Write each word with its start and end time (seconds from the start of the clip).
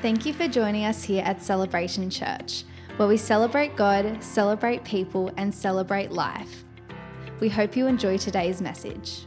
Thank 0.00 0.24
you 0.24 0.32
for 0.32 0.46
joining 0.46 0.84
us 0.84 1.02
here 1.02 1.24
at 1.24 1.42
Celebration 1.42 2.08
Church, 2.08 2.62
where 2.98 3.08
we 3.08 3.16
celebrate 3.16 3.74
God, 3.74 4.22
celebrate 4.22 4.84
people, 4.84 5.32
and 5.36 5.52
celebrate 5.52 6.12
life. 6.12 6.62
We 7.40 7.48
hope 7.48 7.76
you 7.76 7.88
enjoy 7.88 8.16
today's 8.16 8.62
message. 8.62 9.24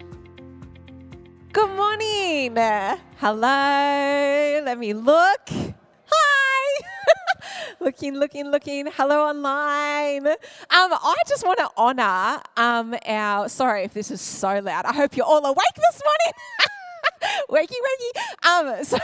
Good 1.51 1.75
morning. 1.75 2.55
Hello. 3.17 4.61
Let 4.63 4.79
me 4.79 4.93
look. 4.93 5.49
Hi. 5.49 6.83
looking, 7.81 8.15
looking, 8.15 8.49
looking. 8.49 8.87
Hello 8.93 9.27
online. 9.27 10.25
Um, 10.25 10.37
I 10.69 11.15
just 11.27 11.45
want 11.45 11.59
to 11.59 11.69
honor 11.75 12.41
um, 12.55 12.95
our. 13.05 13.49
Sorry 13.49 13.83
if 13.83 13.93
this 13.93 14.09
is 14.09 14.21
so 14.21 14.59
loud. 14.59 14.85
I 14.85 14.93
hope 14.93 15.17
you're 15.17 15.25
all 15.25 15.45
awake 15.45 15.75
this 15.75 16.01
morning. 16.01 16.33
wakey, 17.49 17.75
wakey. 17.87 18.47
Um, 18.47 18.83
so 18.83 18.97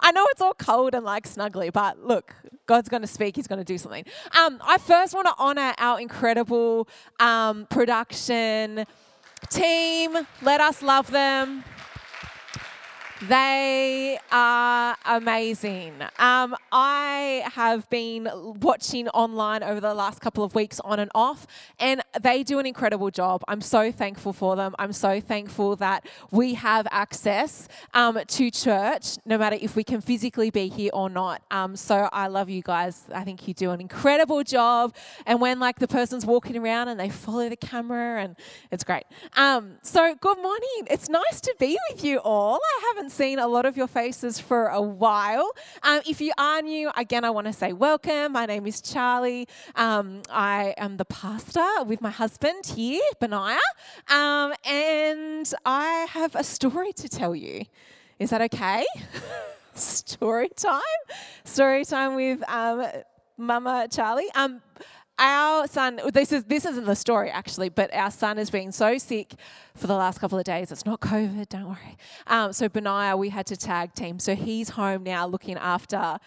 I 0.00 0.12
know 0.12 0.26
it's 0.30 0.40
all 0.40 0.54
cold 0.54 0.94
and 0.94 1.04
like 1.04 1.28
snuggly, 1.28 1.72
but 1.72 2.04
look, 2.04 2.34
God's 2.66 2.88
going 2.88 3.02
to 3.02 3.08
speak. 3.08 3.36
He's 3.36 3.46
going 3.46 3.60
to 3.60 3.64
do 3.64 3.78
something. 3.78 4.04
Um, 4.38 4.60
I 4.62 4.78
first 4.78 5.14
want 5.14 5.26
to 5.26 5.34
honor 5.38 5.74
our 5.78 6.00
incredible 6.00 6.88
um, 7.18 7.66
production 7.70 8.84
team. 9.50 10.18
Let 10.42 10.60
us 10.60 10.82
love 10.82 11.10
them. 11.10 11.64
They 13.26 14.16
are 14.30 14.96
amazing. 15.04 15.94
Um, 16.20 16.54
I 16.70 17.42
have 17.52 17.90
been 17.90 18.28
watching 18.60 19.08
online 19.08 19.64
over 19.64 19.80
the 19.80 19.92
last 19.92 20.20
couple 20.20 20.44
of 20.44 20.54
weeks 20.54 20.78
on 20.84 21.00
and 21.00 21.10
off, 21.16 21.44
and 21.80 22.00
they 22.20 22.44
do 22.44 22.60
an 22.60 22.66
incredible 22.66 23.10
job. 23.10 23.42
I'm 23.48 23.60
so 23.60 23.90
thankful 23.90 24.32
for 24.32 24.54
them. 24.54 24.76
I'm 24.78 24.92
so 24.92 25.20
thankful 25.20 25.74
that 25.76 26.06
we 26.30 26.54
have 26.54 26.86
access 26.92 27.66
um, 27.92 28.20
to 28.24 28.50
church, 28.52 29.16
no 29.26 29.36
matter 29.36 29.58
if 29.60 29.74
we 29.74 29.82
can 29.82 30.00
physically 30.00 30.50
be 30.50 30.68
here 30.68 30.90
or 30.94 31.10
not. 31.10 31.42
Um, 31.50 31.74
so 31.74 32.08
I 32.12 32.28
love 32.28 32.48
you 32.48 32.62
guys. 32.62 33.02
I 33.12 33.24
think 33.24 33.48
you 33.48 33.54
do 33.54 33.72
an 33.72 33.80
incredible 33.80 34.44
job. 34.44 34.94
And 35.26 35.40
when 35.40 35.58
like 35.58 35.80
the 35.80 35.88
person's 35.88 36.24
walking 36.24 36.56
around 36.56 36.86
and 36.86 37.00
they 37.00 37.08
follow 37.08 37.48
the 37.48 37.56
camera, 37.56 38.22
and 38.22 38.36
it's 38.70 38.84
great. 38.84 39.06
Um, 39.36 39.72
so 39.82 40.14
good 40.14 40.38
morning. 40.38 40.86
It's 40.88 41.08
nice 41.08 41.40
to 41.40 41.54
be 41.58 41.76
with 41.90 42.04
you 42.04 42.18
all. 42.18 42.60
I 42.62 42.92
haven't 42.94 43.07
haven't 43.08 43.24
seen 43.24 43.38
a 43.38 43.48
lot 43.48 43.64
of 43.64 43.74
your 43.74 43.86
faces 43.86 44.38
for 44.38 44.66
a 44.66 44.82
while. 44.82 45.50
Um, 45.82 46.02
if 46.06 46.20
you 46.20 46.32
are 46.36 46.60
new, 46.60 46.90
again, 46.94 47.24
I 47.24 47.30
want 47.30 47.46
to 47.46 47.54
say 47.54 47.72
welcome. 47.72 48.32
My 48.32 48.44
name 48.44 48.66
is 48.66 48.82
Charlie. 48.82 49.48
Um, 49.76 50.20
I 50.28 50.74
am 50.76 50.98
the 50.98 51.06
pastor 51.06 51.84
with 51.86 52.02
my 52.02 52.10
husband 52.10 52.66
here, 52.66 53.00
Benaiah, 53.18 53.58
um, 54.08 54.52
and 54.66 55.50
I 55.64 56.06
have 56.10 56.34
a 56.34 56.44
story 56.44 56.92
to 56.94 57.08
tell 57.08 57.34
you. 57.34 57.64
Is 58.18 58.28
that 58.28 58.42
okay? 58.42 58.84
story 59.74 60.50
time? 60.54 60.82
Story 61.44 61.86
time 61.86 62.14
with 62.14 62.46
um, 62.46 62.86
Mama 63.38 63.88
Charlie. 63.90 64.28
Our 65.18 65.66
son, 65.66 66.00
this 66.12 66.30
is 66.30 66.44
this 66.44 66.64
isn't 66.64 66.84
the 66.84 66.94
story 66.94 67.28
actually, 67.30 67.70
but 67.70 67.92
our 67.92 68.10
son 68.10 68.36
has 68.36 68.50
been 68.50 68.70
so 68.70 68.98
sick 68.98 69.34
for 69.74 69.88
the 69.88 69.94
last 69.94 70.20
couple 70.20 70.38
of 70.38 70.44
days. 70.44 70.70
It's 70.70 70.86
not 70.86 71.00
COVID, 71.00 71.48
don't 71.48 71.66
worry. 71.66 71.96
Um, 72.28 72.52
so 72.52 72.68
Benaiah, 72.68 73.16
we 73.16 73.28
had 73.28 73.46
to 73.46 73.56
tag 73.56 73.94
team. 73.94 74.20
So 74.20 74.36
he's 74.36 74.68
home 74.68 75.02
now 75.02 75.26
looking 75.26 75.56
after 75.56 75.96
a 75.96 76.20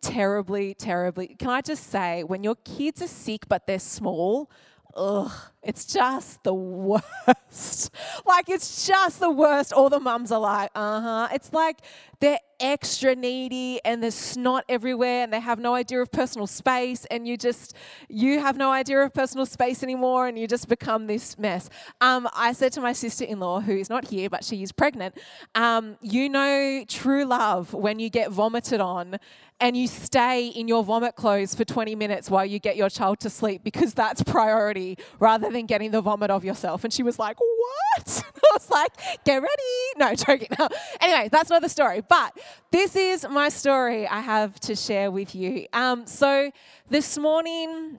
terribly, 0.00 0.74
terribly. 0.74 1.34
Can 1.38 1.50
I 1.50 1.60
just 1.60 1.90
say, 1.90 2.22
when 2.22 2.44
your 2.44 2.56
kids 2.64 3.02
are 3.02 3.08
sick 3.08 3.48
but 3.48 3.66
they're 3.66 3.80
small, 3.80 4.48
ugh, 4.94 5.32
it's 5.62 5.84
just 5.84 6.42
the 6.44 6.54
worst. 6.54 7.90
like, 8.26 8.48
it's 8.48 8.86
just 8.86 9.18
the 9.18 9.30
worst. 9.30 9.72
All 9.72 9.90
the 9.90 10.00
mums 10.00 10.30
are 10.30 10.40
like, 10.40 10.70
uh 10.74 11.00
huh. 11.00 11.28
It's 11.32 11.52
like 11.52 11.80
they're 12.20 12.38
extra 12.60 13.14
needy 13.14 13.80
and 13.84 14.02
there's 14.02 14.14
snot 14.14 14.64
everywhere 14.68 15.22
and 15.22 15.32
they 15.32 15.40
have 15.40 15.58
no 15.58 15.74
idea 15.74 16.00
of 16.00 16.10
personal 16.10 16.46
space 16.46 17.04
and 17.06 17.26
you 17.26 17.36
just, 17.36 17.74
you 18.08 18.40
have 18.40 18.56
no 18.56 18.70
idea 18.70 19.00
of 19.00 19.12
personal 19.12 19.46
space 19.46 19.82
anymore 19.82 20.26
and 20.26 20.38
you 20.38 20.46
just 20.46 20.68
become 20.68 21.06
this 21.06 21.38
mess. 21.38 21.68
Um, 22.00 22.28
I 22.34 22.52
said 22.52 22.72
to 22.72 22.80
my 22.80 22.92
sister 22.92 23.24
in 23.24 23.40
law, 23.40 23.60
who 23.60 23.76
is 23.76 23.90
not 23.90 24.08
here, 24.08 24.30
but 24.30 24.44
she 24.44 24.62
is 24.62 24.72
pregnant, 24.72 25.16
um, 25.54 25.96
you 26.00 26.28
know 26.28 26.84
true 26.88 27.24
love 27.24 27.72
when 27.72 27.98
you 27.98 28.10
get 28.10 28.30
vomited 28.30 28.80
on 28.80 29.18
and 29.60 29.76
you 29.76 29.86
stay 29.86 30.48
in 30.48 30.68
your 30.68 30.84
vomit 30.84 31.16
clothes 31.16 31.54
for 31.54 31.64
20 31.64 31.94
minutes 31.94 32.30
while 32.30 32.44
you 32.44 32.58
get 32.58 32.76
your 32.76 32.90
child 32.90 33.20
to 33.20 33.30
sleep 33.30 33.64
because 33.64 33.94
that's 33.94 34.22
priority 34.22 34.98
rather 35.18 35.50
than 35.50 35.66
getting 35.66 35.90
the 35.90 36.00
vomit 36.00 36.30
of 36.30 36.44
yourself. 36.44 36.84
And 36.84 36.92
she 36.92 37.02
was 37.02 37.18
like, 37.18 37.38
What? 37.40 38.24
I 38.36 38.48
was 38.52 38.70
like, 38.70 38.92
Get 39.24 39.36
ready. 39.36 39.52
No, 39.96 40.14
joking. 40.14 40.48
Now. 40.58 40.68
Anyway, 41.00 41.28
that's 41.30 41.50
not 41.50 41.62
the 41.62 41.68
story. 41.68 42.02
But 42.06 42.36
this 42.70 42.96
is 42.96 43.26
my 43.28 43.48
story 43.48 44.06
I 44.06 44.20
have 44.20 44.58
to 44.60 44.74
share 44.74 45.10
with 45.10 45.34
you. 45.34 45.66
Um, 45.72 46.06
so 46.06 46.50
this 46.88 47.18
morning 47.18 47.98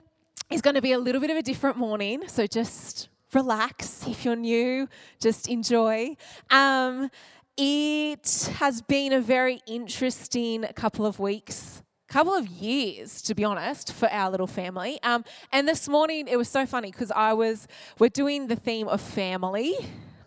is 0.50 0.60
going 0.60 0.74
to 0.74 0.82
be 0.82 0.92
a 0.92 0.98
little 0.98 1.20
bit 1.20 1.30
of 1.30 1.36
a 1.36 1.42
different 1.42 1.76
morning. 1.76 2.22
So 2.28 2.46
just 2.46 3.08
relax. 3.32 4.06
If 4.06 4.24
you're 4.24 4.36
new, 4.36 4.88
just 5.20 5.48
enjoy. 5.48 6.16
Um, 6.50 7.10
it 7.56 8.50
has 8.56 8.82
been 8.82 9.12
a 9.12 9.20
very 9.20 9.60
interesting 9.66 10.64
couple 10.74 11.04
of 11.06 11.18
weeks 11.18 11.82
couple 12.08 12.32
of 12.32 12.48
years, 12.48 13.20
to 13.20 13.34
be 13.34 13.44
honest, 13.44 13.92
for 13.92 14.08
our 14.10 14.30
little 14.30 14.46
family. 14.46 14.98
Um, 15.02 15.24
and 15.52 15.68
this 15.68 15.88
morning 15.88 16.26
it 16.26 16.38
was 16.38 16.48
so 16.48 16.64
funny 16.64 16.90
because 16.90 17.10
I 17.10 17.34
was, 17.34 17.68
we're 17.98 18.08
doing 18.08 18.46
the 18.46 18.56
theme 18.56 18.88
of 18.88 19.02
family, 19.02 19.76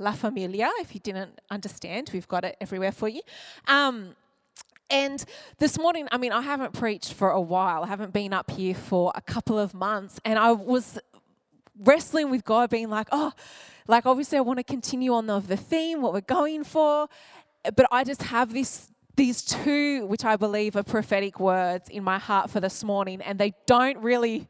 La 0.01 0.11
Familia. 0.11 0.69
If 0.79 0.93
you 0.93 0.99
didn't 0.99 1.39
understand, 1.49 2.09
we've 2.13 2.27
got 2.27 2.43
it 2.43 2.57
everywhere 2.59 2.91
for 2.91 3.07
you. 3.07 3.21
Um, 3.67 4.15
and 4.89 5.23
this 5.57 5.79
morning, 5.79 6.07
I 6.11 6.17
mean, 6.17 6.33
I 6.33 6.41
haven't 6.41 6.73
preached 6.73 7.13
for 7.13 7.29
a 7.29 7.39
while. 7.39 7.83
I 7.83 7.87
haven't 7.87 8.11
been 8.11 8.33
up 8.33 8.51
here 8.51 8.75
for 8.75 9.13
a 9.15 9.21
couple 9.21 9.57
of 9.57 9.73
months. 9.73 10.19
And 10.25 10.37
I 10.37 10.51
was 10.51 10.99
wrestling 11.79 12.29
with 12.29 12.43
God, 12.43 12.69
being 12.69 12.89
like, 12.89 13.07
oh, 13.11 13.31
like, 13.87 14.05
obviously, 14.05 14.37
I 14.37 14.41
want 14.41 14.59
to 14.59 14.63
continue 14.63 15.13
on 15.13 15.27
the, 15.27 15.39
the 15.39 15.57
theme, 15.57 16.01
what 16.01 16.13
we're 16.13 16.21
going 16.21 16.63
for, 16.63 17.07
but 17.75 17.85
I 17.91 18.03
just 18.03 18.23
have 18.23 18.53
this 18.53 18.87
these 19.17 19.41
two, 19.43 20.05
which 20.07 20.23
I 20.23 20.37
believe 20.37 20.75
are 20.77 20.83
prophetic 20.83 21.39
words 21.39 21.89
in 21.89 22.03
my 22.03 22.17
heart 22.17 22.49
for 22.49 22.59
this 22.59 22.83
morning, 22.83 23.21
and 23.21 23.37
they 23.37 23.53
don't 23.65 23.97
really 23.97 24.47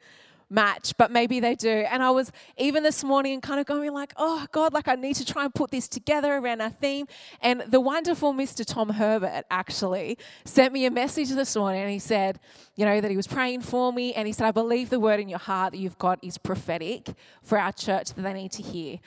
match, 0.51 0.94
but 0.97 1.12
maybe 1.12 1.39
they 1.39 1.56
do. 1.56 1.69
And 1.69 2.03
I 2.03 2.12
was 2.12 2.31
even 2.57 2.84
this 2.84 3.03
morning 3.03 3.41
kind 3.41 3.59
of 3.59 3.66
going 3.66 3.94
like, 3.94 4.13
oh 4.17 4.45
God, 4.51 4.73
like 4.73 4.88
I 4.88 4.95
need 4.95 5.16
to 5.16 5.25
try 5.25 5.45
and 5.45 5.53
put 5.53 5.72
this 5.72 5.88
together 5.88 6.35
around 6.35 6.62
our 6.62 6.69
theme. 6.69 7.07
And 7.41 7.62
the 7.62 7.79
wonderful 7.79 8.34
Mr. 8.34 8.66
Tom 8.66 8.89
Herbert 8.89 9.45
actually 9.50 10.17
sent 10.45 10.73
me 10.73 10.85
a 10.85 10.91
message 10.91 11.29
this 11.29 11.56
morning 11.56 11.81
and 11.81 11.91
he 11.91 12.00
said, 12.00 12.39
you 12.75 12.85
know, 12.85 13.01
that 13.01 13.09
he 13.09 13.17
was 13.17 13.28
praying 13.28 13.62
for 13.62 13.94
me. 13.94 14.13
And 14.13 14.28
he 14.28 14.34
said, 14.34 14.45
I 14.45 14.51
believe 14.51 14.89
the 14.89 15.00
word 15.00 15.19
in 15.19 15.29
your 15.29 15.39
heart 15.39 15.72
that 15.72 15.79
you've 15.79 15.97
got 15.97 16.23
is 16.23 16.38
prophetic 16.38 17.13
for 17.41 17.57
our 17.57 17.72
church 17.72 18.13
that 18.13 18.22
they 18.22 18.33
need 18.33 18.51
to 18.53 18.63
hear. 18.63 19.00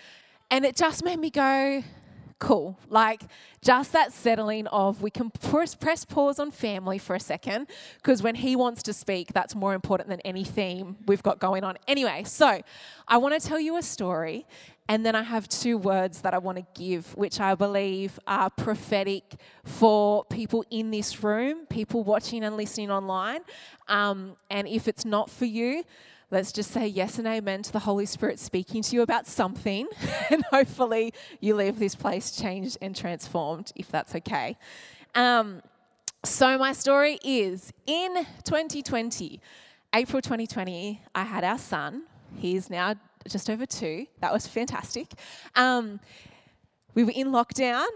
And 0.50 0.64
it 0.64 0.76
just 0.76 1.04
made 1.04 1.18
me 1.18 1.30
go, 1.30 1.82
cool. 2.38 2.78
Like 2.88 3.22
just 3.62 3.92
that 3.92 4.12
settling 4.12 4.66
of 4.68 5.02
we 5.02 5.10
can 5.10 5.30
press, 5.30 5.74
press 5.74 6.04
pause 6.04 6.38
on 6.38 6.50
family 6.50 6.98
for 6.98 7.16
a 7.16 7.20
second 7.20 7.68
because 7.96 8.22
when 8.22 8.34
he 8.34 8.56
wants 8.56 8.82
to 8.84 8.92
speak, 8.92 9.32
that's 9.32 9.54
more 9.54 9.74
important 9.74 10.08
than 10.08 10.20
any 10.20 10.44
theme 10.44 10.96
we've 11.06 11.22
got 11.22 11.38
going 11.38 11.64
on. 11.64 11.76
Anyway, 11.88 12.24
so 12.24 12.60
I 13.08 13.16
want 13.18 13.40
to 13.40 13.46
tell 13.46 13.60
you 13.60 13.76
a 13.76 13.82
story. 13.82 14.46
And 14.86 15.06
then 15.06 15.14
I 15.14 15.22
have 15.22 15.48
two 15.48 15.78
words 15.78 16.20
that 16.20 16.34
I 16.34 16.38
want 16.38 16.58
to 16.58 16.66
give, 16.78 17.16
which 17.16 17.40
I 17.40 17.54
believe 17.54 18.20
are 18.26 18.50
prophetic 18.50 19.36
for 19.64 20.26
people 20.26 20.62
in 20.70 20.90
this 20.90 21.24
room, 21.24 21.64
people 21.70 22.04
watching 22.04 22.44
and 22.44 22.54
listening 22.58 22.90
online. 22.90 23.40
Um, 23.88 24.36
and 24.50 24.68
if 24.68 24.86
it's 24.86 25.06
not 25.06 25.30
for 25.30 25.46
you, 25.46 25.84
let's 26.30 26.52
just 26.52 26.70
say 26.70 26.86
yes 26.86 27.18
and 27.18 27.26
amen 27.26 27.62
to 27.62 27.72
the 27.72 27.80
Holy 27.80 28.06
Spirit 28.06 28.38
speaking 28.38 28.82
to 28.82 28.96
you 28.96 29.02
about 29.02 29.26
something. 29.26 29.86
and 30.30 30.44
hopefully 30.44 31.12
you 31.40 31.54
leave 31.54 31.78
this 31.78 31.94
place 31.94 32.30
changed 32.30 32.78
and 32.80 32.94
transformed, 32.94 33.72
if 33.76 33.90
that's 33.90 34.14
okay. 34.14 34.56
Um, 35.14 35.62
so, 36.24 36.56
my 36.56 36.72
story 36.72 37.18
is 37.22 37.72
in 37.86 38.26
2020, 38.44 39.40
April 39.94 40.22
2020, 40.22 41.02
I 41.14 41.22
had 41.22 41.44
our 41.44 41.58
son. 41.58 42.04
He's 42.36 42.70
now 42.70 42.94
just 43.28 43.48
over 43.50 43.66
two. 43.66 44.06
That 44.20 44.32
was 44.32 44.46
fantastic. 44.46 45.12
Um, 45.54 46.00
we 46.94 47.04
were 47.04 47.12
in 47.14 47.28
lockdown. 47.28 47.86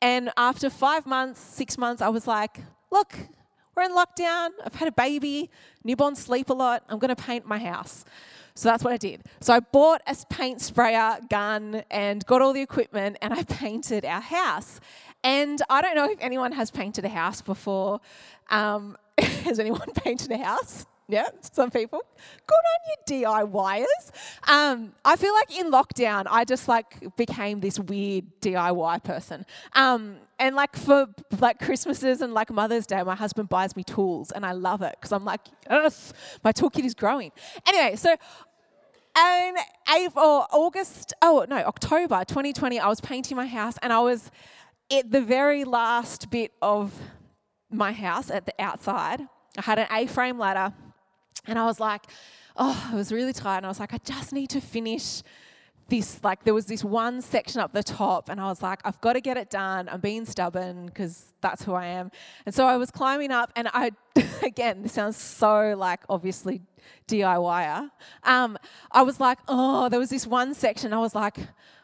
And 0.00 0.30
after 0.36 0.70
five 0.70 1.06
months, 1.06 1.40
six 1.40 1.76
months, 1.78 2.02
I 2.02 2.08
was 2.08 2.26
like, 2.26 2.60
look, 2.90 3.14
we're 3.76 3.84
in 3.84 3.92
lockdown. 3.92 4.50
I've 4.64 4.74
had 4.74 4.88
a 4.88 4.92
baby. 4.92 5.50
Newborns 5.86 6.16
sleep 6.16 6.50
a 6.50 6.54
lot. 6.54 6.82
I'm 6.88 6.98
going 6.98 7.14
to 7.14 7.22
paint 7.22 7.46
my 7.46 7.58
house. 7.58 8.04
So 8.54 8.70
that's 8.70 8.82
what 8.82 8.92
I 8.94 8.96
did. 8.96 9.22
So 9.40 9.52
I 9.52 9.60
bought 9.60 10.00
a 10.06 10.16
paint 10.30 10.62
sprayer 10.62 11.18
gun 11.28 11.82
and 11.90 12.24
got 12.24 12.40
all 12.40 12.54
the 12.54 12.62
equipment 12.62 13.18
and 13.20 13.34
I 13.34 13.42
painted 13.44 14.06
our 14.06 14.22
house. 14.22 14.80
And 15.22 15.60
I 15.68 15.82
don't 15.82 15.94
know 15.94 16.10
if 16.10 16.18
anyone 16.20 16.52
has 16.52 16.70
painted 16.70 17.04
a 17.04 17.10
house 17.10 17.42
before. 17.42 18.00
Um, 18.48 18.96
has 19.18 19.58
anyone 19.58 19.92
painted 19.94 20.30
a 20.30 20.38
house? 20.38 20.86
Yeah, 21.08 21.28
some 21.40 21.70
people. 21.70 22.00
Good 22.46 22.54
on 22.54 22.80
you, 22.88 23.24
DIYers. 23.24 24.50
Um, 24.50 24.92
I 25.04 25.14
feel 25.14 25.32
like 25.34 25.56
in 25.56 25.70
lockdown, 25.70 26.26
I 26.28 26.44
just 26.44 26.66
like 26.66 27.16
became 27.16 27.60
this 27.60 27.78
weird 27.78 28.24
DIY 28.40 29.04
person. 29.04 29.46
Um, 29.74 30.16
and 30.40 30.56
like 30.56 30.74
for 30.74 31.06
like 31.38 31.60
Christmases 31.60 32.22
and 32.22 32.34
like 32.34 32.50
Mother's 32.50 32.86
Day, 32.86 33.00
my 33.04 33.14
husband 33.14 33.48
buys 33.48 33.76
me 33.76 33.84
tools, 33.84 34.32
and 34.32 34.44
I 34.44 34.52
love 34.52 34.82
it 34.82 34.96
because 34.98 35.12
I'm 35.12 35.24
like, 35.24 35.42
yes, 35.70 36.12
my 36.42 36.52
toolkit 36.52 36.84
is 36.84 36.94
growing. 36.94 37.30
Anyway, 37.68 37.94
so 37.94 38.16
and 39.16 39.56
April, 39.96 40.46
August, 40.50 41.14
oh 41.22 41.46
no, 41.48 41.56
October 41.56 42.24
2020, 42.26 42.80
I 42.80 42.88
was 42.88 43.00
painting 43.00 43.36
my 43.36 43.46
house, 43.46 43.78
and 43.80 43.92
I 43.92 44.00
was 44.00 44.32
at 44.92 45.12
the 45.12 45.20
very 45.20 45.64
last 45.64 46.30
bit 46.30 46.52
of 46.60 46.92
my 47.70 47.92
house 47.92 48.28
at 48.28 48.44
the 48.44 48.54
outside. 48.58 49.20
I 49.56 49.62
had 49.62 49.78
an 49.78 49.86
A-frame 49.90 50.38
ladder 50.38 50.74
and 51.46 51.58
I 51.58 51.64
was 51.64 51.80
like, 51.80 52.02
oh, 52.56 52.88
I 52.90 52.94
was 52.94 53.12
really 53.12 53.32
tired. 53.32 53.58
And 53.58 53.66
I 53.66 53.68
was 53.68 53.80
like, 53.80 53.92
I 53.92 53.98
just 53.98 54.32
need 54.32 54.50
to 54.50 54.60
finish 54.60 55.22
this. 55.88 56.22
Like, 56.22 56.44
there 56.44 56.54
was 56.54 56.66
this 56.66 56.82
one 56.82 57.22
section 57.22 57.60
up 57.60 57.72
the 57.72 57.82
top, 57.82 58.28
and 58.28 58.40
I 58.40 58.46
was 58.46 58.62
like, 58.62 58.80
I've 58.84 59.00
got 59.00 59.14
to 59.14 59.20
get 59.20 59.36
it 59.36 59.50
done. 59.50 59.88
I'm 59.88 60.00
being 60.00 60.24
stubborn 60.24 60.86
because 60.86 61.32
that's 61.40 61.62
who 61.62 61.74
I 61.74 61.86
am. 61.86 62.10
And 62.44 62.54
so 62.54 62.66
I 62.66 62.76
was 62.76 62.90
climbing 62.90 63.30
up, 63.30 63.52
and 63.56 63.68
I, 63.72 63.92
again, 64.42 64.82
this 64.82 64.92
sounds 64.92 65.16
so 65.16 65.74
like 65.76 66.00
obviously 66.08 66.62
DIYer. 67.08 67.90
Um, 68.24 68.58
I 68.90 69.02
was 69.02 69.20
like, 69.20 69.38
oh, 69.48 69.88
there 69.88 70.00
was 70.00 70.10
this 70.10 70.26
one 70.26 70.54
section. 70.54 70.92
I 70.92 70.98
was 70.98 71.14
like, 71.14 71.36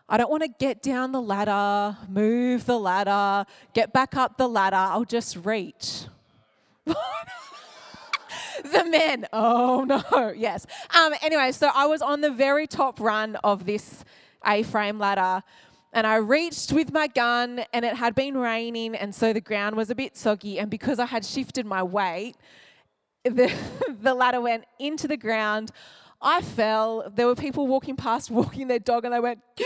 I 0.09 0.17
don't 0.17 0.31
want 0.31 0.43
to 0.43 0.49
get 0.49 0.83
down 0.83 1.13
the 1.13 1.23
ladder, 1.23 1.97
move 2.09 2.67
the 2.67 2.79
ladder, 2.79 3.49
get 3.73 3.93
back 3.93 4.17
up 4.17 4.37
the 4.37 4.49
ladder. 4.49 4.77
I'll 4.77 5.05
just 5.05 5.37
reach. 5.37 6.05
the 8.65 8.85
men. 8.85 9.27
Oh 9.33 9.85
no, 9.85 10.33
yes. 10.37 10.67
Um, 10.95 11.13
anyway, 11.23 11.53
so 11.53 11.71
I 11.75 11.87
was 11.87 12.03
on 12.03 12.21
the 12.21 12.31
very 12.31 12.67
top 12.67 13.01
run 13.01 13.37
of 13.37 13.67
this 13.67 14.05
A 14.47 14.63
frame 14.63 14.99
ladder. 14.99 15.43
And 15.95 16.07
I 16.07 16.17
reached 16.17 16.73
with 16.73 16.91
my 16.91 17.07
gun, 17.07 17.65
and 17.75 17.85
it 17.85 17.95
had 17.97 18.15
been 18.15 18.35
raining, 18.39 18.95
and 18.95 19.15
so 19.15 19.35
the 19.35 19.43
ground 19.43 19.77
was 19.77 19.91
a 19.91 19.95
bit 19.95 20.17
soggy. 20.17 20.59
And 20.59 20.71
because 20.71 20.99
I 20.99 21.05
had 21.05 21.23
shifted 21.23 21.67
my 21.67 21.83
weight, 21.83 22.35
the, 23.25 23.53
the 24.01 24.15
ladder 24.15 24.41
went 24.41 24.65
into 24.79 25.07
the 25.07 25.19
ground. 25.19 25.71
I 26.23 26.41
fell. 26.41 27.11
There 27.15 27.27
were 27.27 27.35
people 27.35 27.67
walking 27.67 27.97
past, 27.97 28.31
walking 28.31 28.69
their 28.69 28.79
dog, 28.79 29.05
and 29.05 29.13
they 29.13 29.21
went, 29.21 29.41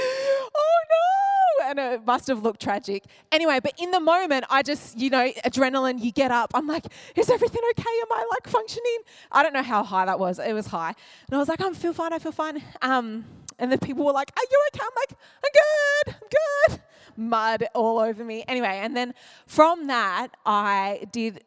and 1.67 1.79
it 1.79 2.07
must 2.07 2.29
have 2.29 2.43
looked 2.43 2.61
tragic. 2.61 3.05
Anyway, 3.33 3.59
but 3.63 3.73
in 3.79 3.91
the 3.91 4.01
moment, 4.01 4.45
I 4.49 4.63
just, 4.63 4.99
you 4.99 5.11
know, 5.11 5.31
adrenaline, 5.45 6.03
you 6.03 6.13
get 6.13 6.31
up. 6.31 6.53
I'm 6.55 6.67
like, 6.67 6.87
is 7.15 7.29
everything 7.29 7.63
okay? 7.73 7.91
Am 8.03 8.13
I 8.13 8.27
like 8.31 8.47
functioning? 8.47 8.99
I 9.33 9.43
don't 9.43 9.53
know 9.53 9.63
how 9.63 9.83
high 9.83 10.07
that 10.07 10.19
was. 10.19 10.39
It 10.39 10.53
was 10.53 10.67
high. 10.67 10.95
And 11.27 11.35
I 11.35 11.39
was 11.39 11.49
like, 11.49 11.61
I 11.61 11.73
feel 11.73 11.93
fine, 11.93 12.13
I 12.13 12.19
feel 12.19 12.33
fine. 12.33 12.63
Um, 12.83 13.25
and 13.59 13.73
the 13.73 13.79
people 13.79 14.05
were 14.05 14.13
like, 14.13 14.31
Are 14.37 14.45
you 14.51 14.63
okay? 14.69 14.85
I'm 14.85 14.91
like, 14.97 15.19
I'm 15.45 15.51
good, 15.53 16.15
I'm 16.23 16.75
good. 16.77 16.83
Mud 17.17 17.65
all 17.75 17.99
over 17.99 18.25
me. 18.25 18.45
Anyway, 18.47 18.81
and 18.83 18.97
then 18.97 19.15
from 19.47 19.87
that, 19.87 20.29
I 20.45 21.07
did 21.13 21.45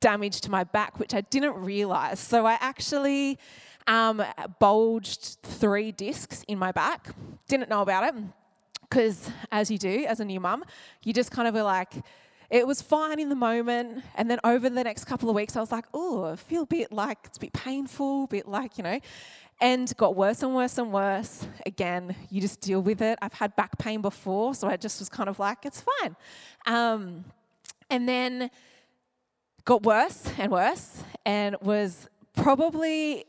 damage 0.00 0.40
to 0.42 0.50
my 0.50 0.64
back, 0.64 0.98
which 0.98 1.14
I 1.14 1.20
didn't 1.20 1.54
realize. 1.54 2.18
So 2.18 2.46
I 2.46 2.56
actually 2.60 3.38
um, 3.86 4.22
bulged 4.58 5.38
three 5.42 5.92
discs 5.92 6.44
in 6.48 6.58
my 6.58 6.72
back. 6.72 7.14
Didn't 7.48 7.68
know 7.68 7.82
about 7.82 8.04
it 8.04 8.22
because 8.92 9.30
as 9.50 9.70
you 9.70 9.78
do 9.78 10.04
as 10.06 10.20
a 10.20 10.24
new 10.24 10.38
mum, 10.38 10.62
you 11.02 11.14
just 11.14 11.30
kind 11.30 11.48
of 11.48 11.54
were 11.54 11.62
like, 11.62 11.94
it 12.50 12.66
was 12.66 12.82
fine 12.82 13.18
in 13.18 13.30
the 13.30 13.34
moment. 13.34 14.04
And 14.16 14.30
then 14.30 14.38
over 14.44 14.68
the 14.68 14.84
next 14.84 15.06
couple 15.06 15.30
of 15.30 15.34
weeks, 15.34 15.56
I 15.56 15.60
was 15.60 15.72
like, 15.72 15.86
oh, 15.94 16.24
I 16.24 16.36
feel 16.36 16.64
a 16.64 16.66
bit 16.66 16.92
like 16.92 17.16
it's 17.24 17.38
a 17.38 17.40
bit 17.40 17.54
painful, 17.54 18.24
a 18.24 18.26
bit 18.26 18.46
like, 18.46 18.76
you 18.76 18.84
know, 18.84 19.00
and 19.62 19.96
got 19.96 20.14
worse 20.14 20.42
and 20.42 20.54
worse 20.54 20.76
and 20.76 20.92
worse. 20.92 21.46
Again, 21.64 22.14
you 22.28 22.42
just 22.42 22.60
deal 22.60 22.82
with 22.82 23.00
it. 23.00 23.18
I've 23.22 23.32
had 23.32 23.56
back 23.56 23.78
pain 23.78 24.02
before, 24.02 24.54
so 24.54 24.68
I 24.68 24.76
just 24.76 25.00
was 25.00 25.08
kind 25.08 25.30
of 25.30 25.38
like, 25.38 25.64
it's 25.64 25.82
fine. 26.00 26.14
Um, 26.66 27.24
and 27.88 28.06
then 28.06 28.50
got 29.64 29.84
worse 29.84 30.30
and 30.36 30.52
worse 30.52 31.02
and 31.24 31.56
was 31.62 32.10
probably 32.34 33.24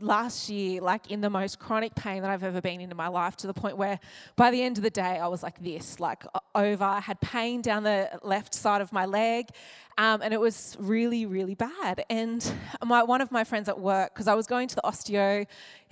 last 0.00 0.50
year, 0.50 0.80
like 0.80 1.10
in 1.10 1.20
the 1.20 1.30
most 1.30 1.58
chronic 1.58 1.94
pain 1.94 2.22
that 2.22 2.30
I've 2.30 2.44
ever 2.44 2.60
been 2.60 2.80
in 2.80 2.90
in 2.90 2.96
my 2.96 3.08
life, 3.08 3.36
to 3.36 3.46
the 3.46 3.54
point 3.54 3.76
where 3.76 3.98
by 4.36 4.50
the 4.50 4.62
end 4.62 4.76
of 4.76 4.82
the 4.82 4.90
day, 4.90 5.18
I 5.18 5.28
was 5.28 5.42
like 5.42 5.58
this, 5.62 5.98
like 5.98 6.24
over. 6.54 6.84
I 6.84 7.00
had 7.00 7.20
pain 7.20 7.62
down 7.62 7.84
the 7.84 8.10
left 8.22 8.54
side 8.54 8.80
of 8.80 8.92
my 8.92 9.06
leg, 9.06 9.48
um, 9.96 10.20
and 10.22 10.34
it 10.34 10.40
was 10.40 10.76
really, 10.78 11.26
really 11.26 11.54
bad. 11.54 12.04
And 12.10 12.52
my, 12.84 13.02
one 13.02 13.20
of 13.20 13.32
my 13.32 13.44
friends 13.44 13.68
at 13.68 13.80
work, 13.80 14.14
because 14.14 14.28
I 14.28 14.34
was 14.34 14.46
going 14.46 14.68
to 14.68 14.74
the 14.74 14.82
osteo, 14.82 15.46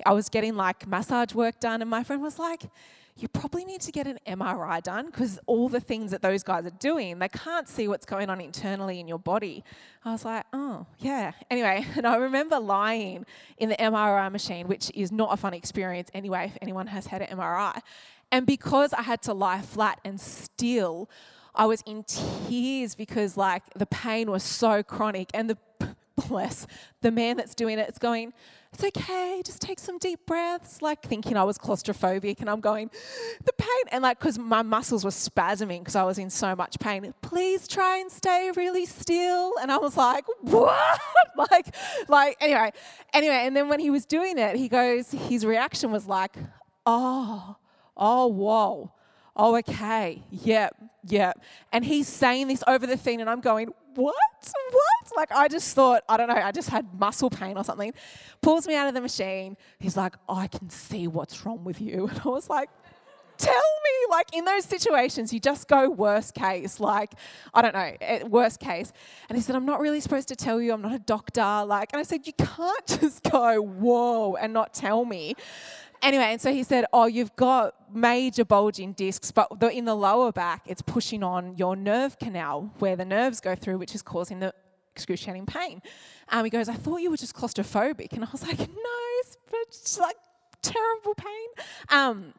I 0.05 0.13
was 0.13 0.29
getting 0.29 0.57
like 0.57 0.87
massage 0.87 1.33
work 1.35 1.59
done, 1.59 1.81
and 1.81 1.91
my 1.91 2.05
friend 2.05 2.23
was 2.23 2.39
like, 2.39 2.65
you 3.19 3.29
probably 3.29 3.65
need 3.65 3.81
to 3.81 3.93
get 3.93 4.07
an 4.07 4.19
MRI 4.27 4.83
done 4.83 5.07
because 5.07 5.39
all 5.47 5.71
the 5.71 5.81
things 5.81 6.11
that 6.11 6.21
those 6.21 6.43
guys 6.43 6.67
are 6.67 6.71
doing, 6.71 7.19
they 7.19 7.29
can't 7.29 7.67
see 7.67 7.89
what's 7.89 8.05
going 8.05 8.29
on 8.29 8.43
internally 8.43 9.01
in 9.01 9.09
your 9.09 9.19
body. 9.19 9.65
I 10.05 10.13
was 10.13 10.25
like, 10.25 10.45
oh, 10.53 10.87
yeah. 10.99 11.33
Anyway, 11.51 11.87
and 11.97 12.07
I 12.07 12.17
remember 12.17 12.61
lying 12.61 13.25
in 13.57 13.71
the 13.71 13.77
MRI 13.77 14.31
machine, 14.31 14.69
which 14.69 14.91
is 14.95 15.11
not 15.11 15.33
a 15.33 15.37
fun 15.39 15.55
experience 15.55 16.11
anyway, 16.13 16.53
if 16.55 16.59
anyone 16.61 16.89
has 16.89 17.07
had 17.07 17.23
an 17.23 17.39
MRI. 17.39 17.81
And 18.31 18.45
because 18.45 18.93
I 18.93 19.03
had 19.03 19.23
to 19.23 19.33
lie 19.33 19.63
flat 19.63 19.99
and 20.05 20.21
still, 20.21 21.09
I 21.55 21.65
was 21.65 21.83
in 21.87 22.05
tears 22.05 22.95
because 22.95 23.39
like 23.39 23.63
the 23.75 23.87
pain 23.87 24.31
was 24.31 24.43
so 24.43 24.83
chronic 24.83 25.31
and 25.33 25.49
the 25.49 25.57
bless 26.17 26.67
the 27.03 27.11
man 27.11 27.37
that's 27.37 27.55
doing 27.55 27.79
it, 27.79 27.89
it's 27.89 27.99
going, 27.99 28.33
it's 28.73 28.85
okay, 28.85 29.41
just 29.45 29.63
take 29.63 29.79
some 29.79 29.99
deep 29.99 30.21
breaths, 30.27 30.83
like 30.83 31.03
thinking 31.03 31.37
I 31.37 31.45
was 31.45 31.57
claustrophobic. 31.57 32.41
And 32.41 32.51
I'm 32.51 32.61
going, 32.61 32.91
the 33.45 33.53
pain, 33.53 33.69
and 33.91 34.03
like, 34.03 34.19
because 34.19 34.39
my 34.39 34.63
muscles 34.63 35.05
were 35.05 35.11
spasming 35.11 35.81
because 35.81 35.97
I 35.97 36.05
was 36.05 36.19
in 36.19 36.31
so 36.31 36.55
much 36.55 36.79
pain. 36.79 37.15
Please 37.23 37.67
try 37.69 37.99
and 37.99 38.11
stay 38.11 38.51
really 38.57 38.87
still. 38.87 39.53
And 39.61 39.73
I 39.73 39.79
was 39.79 39.97
like, 39.97 40.25
what? 40.41 41.01
like, 41.51 41.75
like, 42.09 42.37
anyway, 42.41 42.73
anyway. 43.13 43.43
And 43.45 43.57
then 43.57 43.69
when 43.69 43.81
he 43.81 43.91
was 43.91 44.05
doing 44.05 44.39
it, 44.39 44.57
he 44.57 44.69
goes, 44.69 45.11
his 45.11 45.47
reaction 45.47 45.91
was 45.91 46.07
like, 46.07 46.37
oh, 46.85 47.57
oh, 47.97 48.27
whoa. 48.27 48.93
Oh, 49.37 49.57
okay. 49.57 50.23
Yep, 50.31 50.77
yep. 51.09 51.43
And 51.73 51.85
he's 51.85 52.09
saying 52.09 52.49
this 52.49 52.65
over 52.67 52.87
the 52.87 52.97
thing, 52.97 53.21
and 53.21 53.29
I'm 53.29 53.41
going, 53.41 53.69
what? 53.95 54.15
What? 54.71 54.96
Like, 55.15 55.31
I 55.33 55.49
just 55.49 55.75
thought, 55.75 56.03
I 56.09 56.17
don't 56.17 56.29
know, 56.29 56.35
I 56.35 56.53
just 56.53 56.69
had 56.69 56.87
muscle 56.99 57.31
pain 57.31 57.57
or 57.57 57.65
something. 57.65 57.93
Pulls 58.41 58.67
me 58.67 58.75
out 58.75 58.89
of 58.89 58.95
the 58.95 59.01
machine. 59.01 59.57
He's 59.79 59.97
like, 59.97 60.15
I 60.29 60.47
can 60.47 60.71
see 60.71 61.07
what's 61.07 61.45
wrong 61.45 61.65
with 61.65 61.81
you. 61.81 62.09
And 62.17 62.21
I 62.25 62.29
was 62.29 62.49
like, 62.49 62.71
tell 63.37 63.55
me. 63.55 64.11
Like, 64.11 64.29
in 64.33 64.45
those 64.45 64.65
situations, 64.65 65.33
you 65.33 65.41
just 65.41 65.69
go 65.69 65.91
worst 65.91 66.35
case. 66.35 66.81
Like, 66.81 67.13
I 67.53 67.63
don't 67.63 67.75
know, 67.75 67.93
eh, 68.01 68.23
worst 68.25 68.61
case. 68.61 68.93
And 69.29 69.37
he 69.37 69.43
said, 69.43 69.57
I'm 69.57 69.67
not 69.67 69.81
really 69.81 70.01
supposed 70.01 70.29
to 70.29 70.37
tell 70.37 70.61
you. 70.61 70.73
I'm 70.73 70.83
not 70.83 70.95
a 70.95 70.99
doctor. 70.99 71.65
Like, 71.67 71.93
and 71.93 72.01
I 72.01 72.03
said, 72.03 72.27
you 72.27 72.33
can't 72.33 72.87
just 73.01 73.23
go, 73.25 73.61
whoa, 73.61 74.37
and 74.37 74.53
not 74.53 74.73
tell 74.73 75.05
me. 75.05 75.35
Anyway, 76.03 76.25
and 76.25 76.41
so 76.41 76.53
he 76.53 76.63
said, 76.63 76.85
Oh, 76.93 77.07
you've 77.07 77.35
got 77.37 77.75
major 77.93 78.45
bulging 78.45 78.93
discs, 78.93 79.31
but 79.33 79.51
in 79.73 79.87
the 79.87 79.95
lower 79.95 80.31
back, 80.31 80.63
it's 80.67 80.83
pushing 80.83 81.23
on 81.23 81.57
your 81.57 81.75
nerve 81.75 82.19
canal 82.19 82.71
where 82.79 82.97
the 82.97 83.05
nerves 83.05 83.41
go 83.41 83.55
through, 83.55 83.79
which 83.79 83.95
is 83.95 84.03
causing 84.03 84.41
the 84.41 84.53
excruciating 84.97 85.45
pain. 85.45 85.83
Um, 86.31 86.45
he 86.45 86.51
goes, 86.51 86.69
I 86.69 86.75
thought 86.75 87.03
you 87.03 87.11
were 87.11 87.17
just 87.19 87.37
claustrophobic. 87.37 88.13
And 88.13 88.25
I 88.25 88.29
was 88.33 88.43
like, 88.43 88.59
No, 88.59 88.67
it's 89.53 89.99
like 89.99 90.17
terrible 90.63 91.15
pain. 91.15 91.49
Um, 91.91 92.35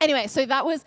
anyway, 0.00 0.26
so 0.28 0.46
that 0.46 0.64
was 0.64 0.84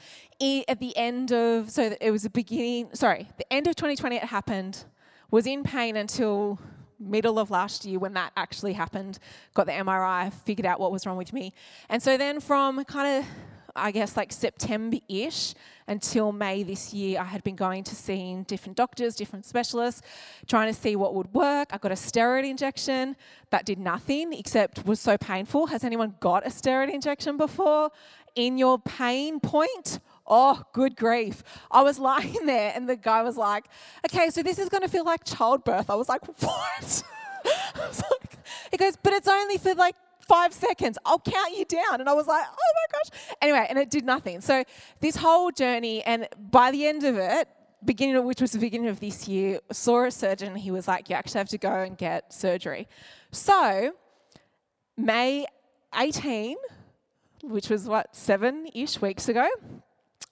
at 0.68 0.80
the 0.80 0.96
end 0.96 1.32
of, 1.34 1.70
so 1.70 1.96
it 2.00 2.12
was 2.12 2.24
the 2.24 2.30
beginning, 2.30 2.90
sorry, 2.94 3.28
the 3.38 3.52
end 3.54 3.68
of 3.68 3.76
2020 3.76 4.16
it 4.16 4.24
happened, 4.24 4.86
was 5.32 5.46
in 5.46 5.64
pain 5.64 5.98
until 5.98 6.60
middle 7.00 7.40
of 7.40 7.52
last 7.52 7.86
year 7.86 8.00
when 8.00 8.14
that 8.14 8.32
actually 8.36 8.74
happened, 8.74 9.20
got 9.54 9.66
the 9.66 9.72
MRI, 9.72 10.34
figured 10.34 10.66
out 10.66 10.80
what 10.80 10.92
was 10.92 11.06
wrong 11.06 11.18
with 11.18 11.34
me. 11.34 11.54
And 11.90 12.02
so 12.02 12.18
then 12.18 12.40
from 12.40 12.84
kind 12.86 13.20
of, 13.20 13.30
I 13.80 13.92
guess, 13.92 14.18
like 14.18 14.32
September 14.32 14.98
ish 15.08 15.54
until 15.88 16.32
May 16.32 16.64
this 16.64 16.94
year, 16.94 17.20
I 17.20 17.24
had 17.24 17.44
been 17.44 17.56
going 17.56 17.84
to 17.86 17.96
seeing 17.96 18.44
different 18.44 18.78
doctors, 18.78 19.16
different 19.16 19.46
specialists, 19.46 20.02
trying 20.48 20.74
to 20.74 20.80
see 20.80 20.96
what 20.96 21.16
would 21.16 21.34
work. 21.34 21.70
I 21.72 21.78
got 21.78 21.92
a 21.92 21.96
steroid 21.96 22.48
injection 22.48 23.16
that 23.50 23.66
did 23.66 23.80
nothing 23.80 24.34
except 24.34 24.86
was 24.86 25.00
so 25.00 25.18
painful. 25.18 25.68
Has 25.68 25.84
anyone 25.84 26.16
got 26.20 26.46
a 26.46 26.50
steroid 26.50 26.94
injection 26.94 27.38
before? 27.38 27.92
In 28.36 28.58
your 28.58 28.78
pain 28.80 29.40
point? 29.40 30.00
Oh, 30.28 30.64
good 30.74 30.96
grief. 30.96 31.44
I 31.72 31.82
was 31.82 31.98
lying 32.12 32.46
there 32.46 32.72
and 32.76 32.88
the 32.88 32.96
guy 32.96 33.24
was 33.24 33.38
like, 33.38 33.66
okay, 34.06 34.30
so 34.30 34.44
this 34.44 34.60
is 34.60 34.70
going 34.70 34.84
to 34.84 34.90
feel 34.90 35.06
like 35.06 35.24
childbirth. 35.24 35.90
I 35.90 35.96
was 35.96 36.08
like, 36.08 36.22
what? 36.42 37.04
was 37.76 38.04
like, 38.12 38.38
he 38.72 38.78
goes, 38.78 38.96
but 39.02 39.14
it's 39.14 39.28
only 39.28 39.58
for 39.58 39.74
like 39.74 39.96
five 40.30 40.54
seconds. 40.54 40.98
I'll 41.04 41.20
count 41.20 41.58
you 41.58 41.66
down. 41.66 42.00
And 42.00 42.08
I 42.08 42.14
was 42.14 42.28
like, 42.28 42.46
oh 42.48 42.74
my 42.80 43.00
gosh. 43.00 43.36
Anyway, 43.42 43.66
and 43.68 43.78
it 43.78 43.90
did 43.90 44.06
nothing. 44.06 44.40
So 44.40 44.64
this 45.02 45.18
whole 45.18 45.52
journey, 45.52 46.04
and 46.04 46.30
by 46.52 46.72
the 46.72 46.86
end 46.88 47.04
of 47.04 47.18
it, 47.18 47.50
beginning 47.84 48.16
of, 48.16 48.24
which 48.24 48.40
was 48.40 48.52
the 48.52 48.60
beginning 48.60 48.88
of 48.88 49.00
this 49.00 49.28
year, 49.28 49.60
saw 49.72 50.06
a 50.06 50.12
surgeon. 50.12 50.56
He 50.56 50.72
was 50.72 50.88
like, 50.88 51.10
"You 51.10 51.16
actually 51.16 51.40
have 51.40 51.50
to 51.50 51.58
go 51.58 51.74
and 51.74 51.98
get 51.98 52.32
surgery." 52.32 52.88
So, 53.32 53.94
May 54.96 55.46
18, 55.98 56.58
which 57.44 57.70
was 57.70 57.88
what 57.88 58.16
seven-ish 58.16 59.02
weeks 59.02 59.30
ago, 59.30 59.48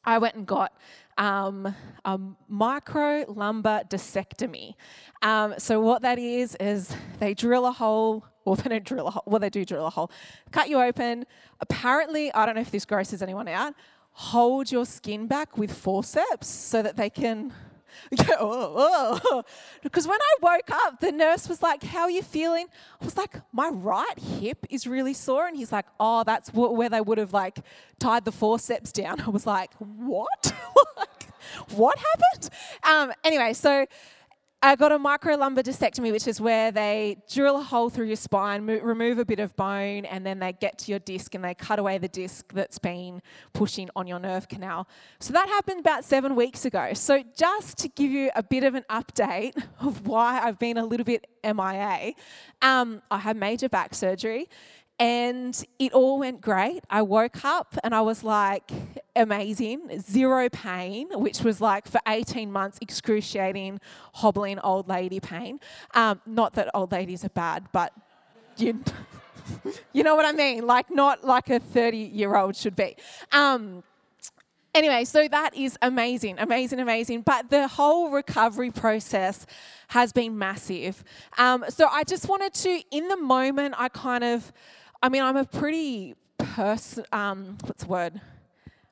I 0.03 0.17
went 0.17 0.35
and 0.35 0.45
got 0.45 0.73
um, 1.17 1.73
a 2.05 2.19
micro 2.47 3.25
lumbar 3.27 3.83
discectomy. 3.83 4.75
Um, 5.21 5.55
so 5.57 5.81
what 5.81 6.01
that 6.03 6.19
is 6.19 6.55
is 6.59 6.95
they 7.19 7.33
drill 7.33 7.65
a 7.65 7.71
hole. 7.71 8.25
Well, 8.45 8.55
they 8.55 8.69
don't 8.69 8.85
drill 8.85 9.07
a 9.07 9.11
hole. 9.11 9.23
Well, 9.25 9.39
they 9.39 9.49
do 9.49 9.65
drill 9.65 9.87
a 9.87 9.89
hole. 9.89 10.11
Cut 10.51 10.69
you 10.69 10.81
open. 10.81 11.25
Apparently, 11.59 12.31
I 12.33 12.45
don't 12.45 12.55
know 12.55 12.61
if 12.61 12.71
this 12.71 12.85
grosses 12.85 13.21
anyone 13.21 13.47
out. 13.47 13.73
Hold 14.11 14.71
your 14.71 14.85
skin 14.85 15.27
back 15.27 15.57
with 15.57 15.71
forceps 15.71 16.47
so 16.47 16.81
that 16.81 16.95
they 16.95 17.09
can 17.09 17.53
because 18.09 18.27
oh, 18.39 19.19
oh. 19.23 19.43
when 19.83 20.19
I 20.19 20.35
woke 20.41 20.71
up, 20.71 20.99
the 20.99 21.11
nurse 21.11 21.49
was 21.49 21.61
like, 21.61 21.83
How 21.83 22.01
are 22.01 22.11
you 22.11 22.21
feeling? 22.21 22.67
I 23.01 23.05
was 23.05 23.17
like, 23.17 23.35
My 23.51 23.69
right 23.69 24.19
hip 24.19 24.65
is 24.69 24.87
really 24.87 25.13
sore. 25.13 25.47
And 25.47 25.57
he's 25.57 25.71
like, 25.71 25.85
Oh, 25.99 26.23
that's 26.23 26.53
where 26.53 26.89
they 26.89 27.01
would 27.01 27.17
have 27.17 27.33
like 27.33 27.59
tied 27.99 28.25
the 28.25 28.31
forceps 28.31 28.91
down. 28.91 29.21
I 29.25 29.29
was 29.29 29.45
like, 29.45 29.73
What? 29.75 30.53
like, 30.97 31.27
what 31.71 31.97
happened? 31.97 32.49
Um, 32.83 33.13
anyway, 33.23 33.53
so 33.53 33.85
I 34.63 34.75
got 34.75 34.91
a 34.91 34.97
microlumbar 34.97 35.59
discectomy, 35.59 36.11
which 36.11 36.27
is 36.27 36.41
where 36.41 36.71
they 36.71 37.17
drill 37.31 37.57
a 37.57 37.61
hole 37.61 37.91
through 37.91 38.07
your 38.07 38.15
spine, 38.15 38.65
mo- 38.65 38.79
remove 38.79 39.19
a 39.19 39.25
bit 39.25 39.39
of 39.39 39.55
bone, 39.55 40.03
and 40.05 40.25
then 40.25 40.39
they 40.39 40.51
get 40.51 40.79
to 40.79 40.91
your 40.91 40.97
disc 40.97 41.35
and 41.35 41.43
they 41.43 41.53
cut 41.53 41.77
away 41.77 41.99
the 41.99 42.07
disc 42.07 42.51
that's 42.53 42.79
been 42.79 43.21
pushing 43.53 43.87
on 43.95 44.07
your 44.07 44.17
nerve 44.17 44.49
canal. 44.49 44.87
So 45.19 45.31
that 45.33 45.47
happened 45.47 45.79
about 45.79 46.05
seven 46.05 46.35
weeks 46.35 46.65
ago. 46.65 46.93
So, 46.95 47.23
just 47.37 47.77
to 47.79 47.87
give 47.87 48.09
you 48.09 48.31
a 48.35 48.41
bit 48.41 48.63
of 48.63 48.73
an 48.73 48.83
update 48.89 49.53
of 49.79 50.07
why 50.07 50.41
I've 50.41 50.57
been 50.57 50.77
a 50.77 50.85
little 50.85 51.05
bit 51.05 51.27
MIA, 51.43 52.13
um, 52.63 53.03
I 53.11 53.19
had 53.19 53.37
major 53.37 53.69
back 53.69 53.93
surgery 53.93 54.49
and 54.99 55.63
it 55.77 55.93
all 55.93 56.19
went 56.19 56.41
great. 56.41 56.83
I 56.89 57.03
woke 57.03 57.45
up 57.45 57.77
and 57.83 57.93
I 57.93 58.01
was 58.01 58.23
like, 58.23 58.71
amazing, 59.15 59.99
zero 59.99 60.49
pain, 60.49 61.07
which 61.11 61.41
was 61.41 61.61
like 61.61 61.87
for 61.87 61.99
18 62.07 62.51
months 62.51 62.79
excruciating, 62.81 63.79
hobbling 64.15 64.59
old 64.59 64.87
lady 64.87 65.19
pain. 65.19 65.59
Um, 65.93 66.21
not 66.25 66.53
that 66.53 66.69
old 66.73 66.91
ladies 66.91 67.23
are 67.23 67.29
bad, 67.29 67.67
but 67.71 67.93
you, 68.57 68.83
you 69.93 70.03
know 70.03 70.15
what 70.15 70.25
I 70.25 70.31
mean? 70.31 70.65
Like, 70.65 70.89
not 70.89 71.23
like 71.23 71.49
a 71.49 71.59
30 71.59 71.97
year 71.97 72.35
old 72.35 72.55
should 72.55 72.75
be. 72.75 72.95
Um, 73.31 73.83
anyway, 74.73 75.05
so 75.05 75.27
that 75.27 75.55
is 75.55 75.77
amazing, 75.83 76.39
amazing, 76.39 76.79
amazing. 76.79 77.21
But 77.21 77.51
the 77.51 77.67
whole 77.67 78.09
recovery 78.09 78.71
process 78.71 79.45
has 79.89 80.11
been 80.11 80.37
massive. 80.39 81.03
Um, 81.37 81.65
so 81.69 81.87
I 81.87 82.03
just 82.03 82.27
wanted 82.27 82.55
to, 82.55 82.81
in 82.89 83.07
the 83.09 83.17
moment, 83.17 83.75
I 83.77 83.89
kind 83.89 84.23
of 84.23 84.51
I 85.01 85.09
mean, 85.09 85.23
I'm 85.23 85.37
a 85.37 85.45
pretty 85.45 86.15
person, 86.37 87.05
um, 87.11 87.57
what's 87.65 87.83
the 87.83 87.89
word? 87.89 88.21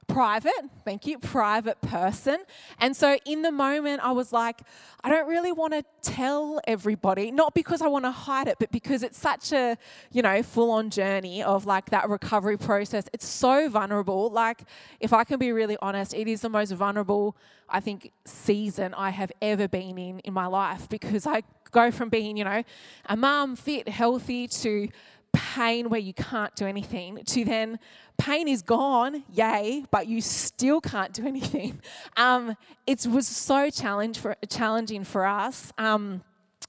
Private, 0.08 0.70
thank 0.86 1.08
you, 1.08 1.18
private 1.18 1.82
person. 1.82 2.38
And 2.80 2.96
so 2.96 3.18
in 3.26 3.42
the 3.42 3.52
moment, 3.52 4.02
I 4.04 4.12
was 4.12 4.32
like, 4.32 4.62
I 5.04 5.10
don't 5.10 5.28
really 5.28 5.52
want 5.52 5.74
to 5.74 5.84
tell 6.04 6.62
everybody, 6.68 7.32
not 7.32 7.56
because 7.56 7.82
I 7.82 7.88
want 7.88 8.06
to 8.06 8.12
hide 8.12 8.48
it, 8.48 8.58
but 8.60 8.72
because 8.72 9.02
it's 9.02 9.18
such 9.18 9.52
a, 9.52 9.78
you 10.12 10.22
know, 10.22 10.44
full 10.44 10.70
on 10.70 10.92
journey 10.92 11.42
of 11.42 11.66
like 11.66 11.90
that 11.90 12.08
recovery 12.08 12.56
process. 12.56 13.06
It's 13.14 13.26
so 13.26 13.68
vulnerable. 13.68 14.30
Like, 14.30 14.62
if 15.00 15.12
I 15.12 15.24
can 15.24 15.40
be 15.40 15.52
really 15.52 15.78
honest, 15.82 16.14
it 16.14 16.28
is 16.28 16.42
the 16.42 16.50
most 16.50 16.72
vulnerable, 16.72 17.36
I 17.68 17.80
think, 17.80 18.12
season 18.26 18.94
I 18.94 19.10
have 19.10 19.32
ever 19.42 19.68
been 19.68 19.98
in 19.98 20.20
in 20.20 20.34
my 20.34 20.46
life 20.46 20.88
because 20.88 21.26
I 21.26 21.42
go 21.72 21.90
from 21.90 22.10
being, 22.10 22.38
you 22.38 22.44
know, 22.44 22.64
a 23.08 23.18
mum, 23.18 23.56
fit, 23.56 23.90
healthy, 23.90 24.48
to 24.48 24.88
pain 25.36 25.90
where 25.90 26.00
you 26.00 26.14
can't 26.14 26.56
do 26.56 26.66
anything 26.66 27.20
to 27.26 27.46
then 27.46 27.80
pain 28.18 28.48
is 28.48 28.62
gone, 28.62 29.24
yay, 29.32 29.86
but 29.92 30.08
you 30.08 30.22
still 30.22 30.82
can't 30.82 31.14
do 31.14 31.28
anything. 31.28 31.82
Um, 32.18 32.56
it 32.88 33.06
was 33.06 33.28
so 33.28 33.70
challenge 33.70 34.20
for, 34.20 34.36
challenging 34.50 35.04
for 35.04 35.26
us. 35.26 35.72
Um, 35.78 36.24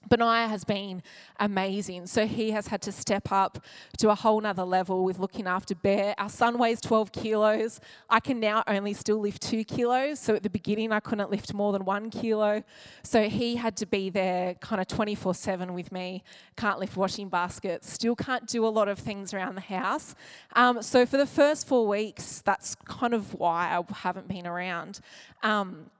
Benaiah 0.08 0.48
has 0.48 0.64
been 0.64 1.02
amazing. 1.38 2.06
So 2.06 2.26
he 2.26 2.50
has 2.52 2.68
had 2.68 2.82
to 2.82 2.92
step 2.92 3.30
up 3.32 3.64
to 3.98 4.10
a 4.10 4.14
whole 4.14 4.40
nother 4.40 4.64
level 4.64 5.04
with 5.04 5.18
looking 5.18 5.46
after 5.46 5.74
Bear. 5.74 6.14
Our 6.18 6.28
son 6.28 6.58
weighs 6.58 6.80
12 6.80 7.12
kilos. 7.12 7.80
I 8.08 8.20
can 8.20 8.40
now 8.40 8.62
only 8.66 8.94
still 8.94 9.18
lift 9.18 9.42
two 9.42 9.64
kilos. 9.64 10.18
So 10.18 10.34
at 10.34 10.42
the 10.42 10.50
beginning, 10.50 10.92
I 10.92 11.00
couldn't 11.00 11.30
lift 11.30 11.52
more 11.52 11.72
than 11.72 11.84
one 11.84 12.10
kilo. 12.10 12.62
So 13.02 13.28
he 13.28 13.56
had 13.56 13.76
to 13.78 13.86
be 13.86 14.10
there 14.10 14.54
kind 14.54 14.80
of 14.80 14.86
24 14.88 15.34
7 15.34 15.74
with 15.74 15.92
me. 15.92 16.22
Can't 16.56 16.78
lift 16.78 16.96
washing 16.96 17.28
baskets. 17.28 17.90
Still 17.92 18.16
can't 18.16 18.46
do 18.46 18.66
a 18.66 18.68
lot 18.68 18.88
of 18.88 18.98
things 18.98 19.34
around 19.34 19.54
the 19.54 19.60
house. 19.60 20.14
Um, 20.54 20.82
so 20.82 21.06
for 21.06 21.16
the 21.16 21.26
first 21.26 21.66
four 21.66 21.86
weeks, 21.86 22.42
that's 22.44 22.74
kind 22.74 23.14
of 23.14 23.34
why 23.34 23.76
I 23.76 23.94
haven't 23.94 24.28
been 24.28 24.46
around. 24.46 25.00
Um, 25.42 25.90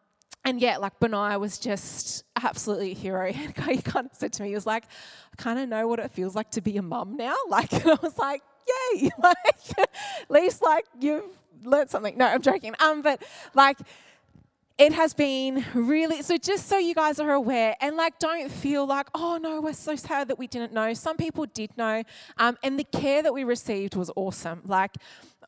and 0.46 0.60
yeah, 0.60 0.76
like 0.76 0.98
Benaiah 1.00 1.40
was 1.40 1.58
just 1.58 2.24
absolutely 2.40 2.92
a 2.92 2.94
hero. 2.94 3.32
he 3.32 3.48
kind 3.82 4.06
of 4.06 4.16
said 4.16 4.32
to 4.34 4.44
me, 4.44 4.50
he 4.50 4.54
was 4.54 4.64
like, 4.64 4.84
I 4.84 5.42
kind 5.42 5.58
of 5.58 5.68
know 5.68 5.88
what 5.88 5.98
it 5.98 6.12
feels 6.12 6.36
like 6.36 6.52
to 6.52 6.60
be 6.60 6.76
a 6.76 6.82
mum 6.82 7.16
now. 7.16 7.34
Like, 7.48 7.72
and 7.72 7.90
I 7.90 7.98
was 8.00 8.16
like, 8.16 8.42
yay, 8.68 9.10
like, 9.22 9.78
at 9.78 9.90
least 10.30 10.62
like 10.62 10.84
you've 11.00 11.24
learned 11.64 11.90
something. 11.90 12.16
No, 12.16 12.26
I'm 12.26 12.42
joking. 12.42 12.74
Um, 12.80 13.02
but 13.02 13.22
like, 13.54 13.78
it 14.78 14.92
has 14.92 15.14
been 15.14 15.64
really 15.72 16.20
so 16.20 16.36
just 16.36 16.68
so 16.68 16.76
you 16.76 16.94
guys 16.94 17.18
are 17.18 17.32
aware 17.32 17.74
and 17.80 17.96
like 17.96 18.18
don't 18.18 18.50
feel 18.50 18.86
like 18.86 19.08
oh 19.14 19.38
no 19.40 19.58
we're 19.60 19.72
so 19.72 19.96
sad 19.96 20.28
that 20.28 20.38
we 20.38 20.46
didn't 20.46 20.72
know. 20.72 20.92
Some 20.92 21.16
people 21.16 21.46
did 21.46 21.76
know 21.76 22.02
um, 22.36 22.58
and 22.62 22.78
the 22.78 22.84
care 22.84 23.22
that 23.22 23.32
we 23.32 23.44
received 23.44 23.96
was 23.96 24.10
awesome. 24.16 24.62
Like 24.66 24.96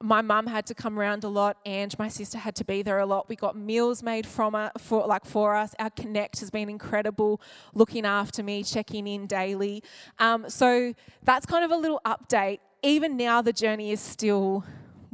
my 0.01 0.23
mum 0.23 0.47
had 0.47 0.65
to 0.67 0.75
come 0.75 0.99
around 0.99 1.25
a 1.25 1.29
lot 1.29 1.59
and 1.67 1.97
my 1.99 2.09
sister 2.09 2.39
had 2.39 2.55
to 2.57 2.65
be 2.65 2.83
there 2.83 3.01
a 3.01 3.07
lot. 3.07 3.29
We 3.29 3.37
got 3.37 3.57
meals 3.57 4.03
made 4.03 4.27
from 4.27 4.55
us 4.55 4.73
for 4.79 5.07
like 5.07 5.27
for 5.27 5.55
us. 5.55 5.75
Our 5.79 5.91
connect 5.91 6.41
has 6.41 6.51
been 6.51 6.71
incredible 6.71 7.41
looking 7.75 8.07
after 8.07 8.43
me 8.43 8.63
checking 8.63 9.07
in 9.07 9.27
daily. 9.27 9.83
Um, 10.19 10.49
so 10.49 10.95
that's 11.23 11.45
kind 11.45 11.65
of 11.65 11.71
a 11.71 11.77
little 11.77 12.01
update. 12.07 12.61
Even 12.83 13.17
now 13.17 13.43
the 13.43 13.53
journey 13.53 13.91
is 13.91 14.01
still 14.01 14.65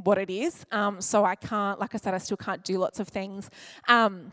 what 0.05 0.17
it 0.17 0.29
is 0.29 0.65
um, 0.71 1.01
so 1.01 1.25
i 1.25 1.35
can't 1.35 1.79
like 1.79 1.93
i 1.93 1.97
said 1.97 2.13
i 2.13 2.17
still 2.17 2.37
can't 2.37 2.63
do 2.63 2.77
lots 2.77 2.99
of 2.99 3.07
things 3.07 3.49
um, 3.87 4.31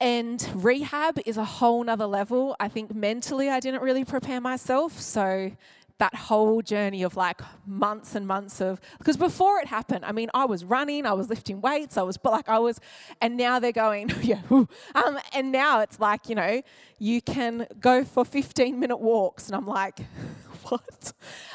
and 0.00 0.46
rehab 0.56 1.18
is 1.24 1.36
a 1.36 1.44
whole 1.44 1.82
nother 1.82 2.06
level. 2.06 2.56
I 2.60 2.68
think 2.68 2.94
mentally 2.94 3.48
I 3.48 3.58
didn't 3.58 3.80
really 3.80 4.04
prepare 4.04 4.40
myself. 4.40 5.00
So 5.00 5.52
that 5.98 6.14
whole 6.14 6.60
journey 6.60 7.04
of 7.04 7.16
like 7.16 7.40
months 7.66 8.14
and 8.14 8.26
months 8.26 8.60
of 8.60 8.80
because 8.98 9.16
before 9.16 9.60
it 9.60 9.68
happened 9.68 10.04
i 10.04 10.10
mean 10.10 10.28
i 10.34 10.44
was 10.44 10.64
running 10.64 11.06
i 11.06 11.12
was 11.12 11.30
lifting 11.30 11.60
weights 11.60 11.96
i 11.96 12.02
was 12.02 12.16
but 12.16 12.32
like 12.32 12.48
i 12.48 12.58
was 12.58 12.80
and 13.20 13.36
now 13.36 13.60
they're 13.60 13.70
going 13.70 14.10
yeah 14.20 14.40
um, 14.50 15.18
and 15.32 15.52
now 15.52 15.80
it's 15.80 16.00
like 16.00 16.28
you 16.28 16.34
know 16.34 16.60
you 16.98 17.22
can 17.22 17.64
go 17.78 18.04
for 18.04 18.24
15 18.24 18.78
minute 18.80 18.96
walks 18.96 19.46
and 19.46 19.54
i'm 19.54 19.66
like 19.66 20.00
what? 20.68 21.12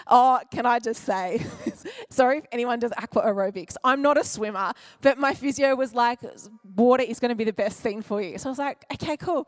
Oh 0.07 0.39
can 0.51 0.65
i 0.65 0.79
just 0.79 1.03
say 1.03 1.45
sorry 2.09 2.39
if 2.39 2.45
anyone 2.51 2.79
does 2.79 2.91
aqua 2.97 3.23
aerobics 3.23 3.75
i'm 3.83 4.01
not 4.01 4.17
a 4.17 4.23
swimmer 4.23 4.73
but 5.01 5.17
my 5.17 5.33
physio 5.33 5.75
was 5.75 5.93
like 5.93 6.19
water 6.75 7.03
is 7.03 7.19
going 7.19 7.29
to 7.29 7.35
be 7.35 7.43
the 7.43 7.53
best 7.53 7.79
thing 7.79 8.01
for 8.01 8.21
you. 8.21 8.37
So 8.37 8.49
i 8.49 8.51
was 8.51 8.59
like 8.59 8.85
okay 8.93 9.17
cool. 9.17 9.47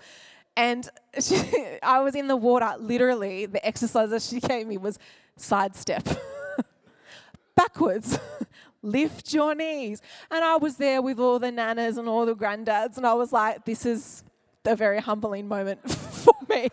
And 0.56 0.88
she, 1.20 1.38
I 1.82 2.02
was 2.02 2.16
in 2.16 2.28
the 2.28 2.36
water, 2.36 2.74
literally, 2.80 3.46
the 3.46 3.66
exercise 3.66 4.10
that 4.10 4.22
she 4.22 4.40
gave 4.40 4.68
me 4.68 4.78
was 4.78 5.00
sidestep, 5.38 6.08
backwards, 7.56 8.20
lift 8.82 9.34
your 9.34 9.56
knees. 9.56 10.02
And 10.30 10.44
I 10.44 10.58
was 10.58 10.78
there 10.78 11.02
with 11.02 11.20
all 11.20 11.40
the 11.40 11.52
nanas 11.52 11.98
and 11.98 12.08
all 12.08 12.26
the 12.26 12.36
granddads, 12.36 12.98
and 12.98 13.06
I 13.06 13.14
was 13.14 13.32
like, 13.32 13.66
this 13.66 13.86
is 13.86 14.24
a 14.66 14.76
very 14.76 15.00
humbling 15.00 15.48
moment 15.48 15.90
for 15.90 16.34
me. 16.50 16.70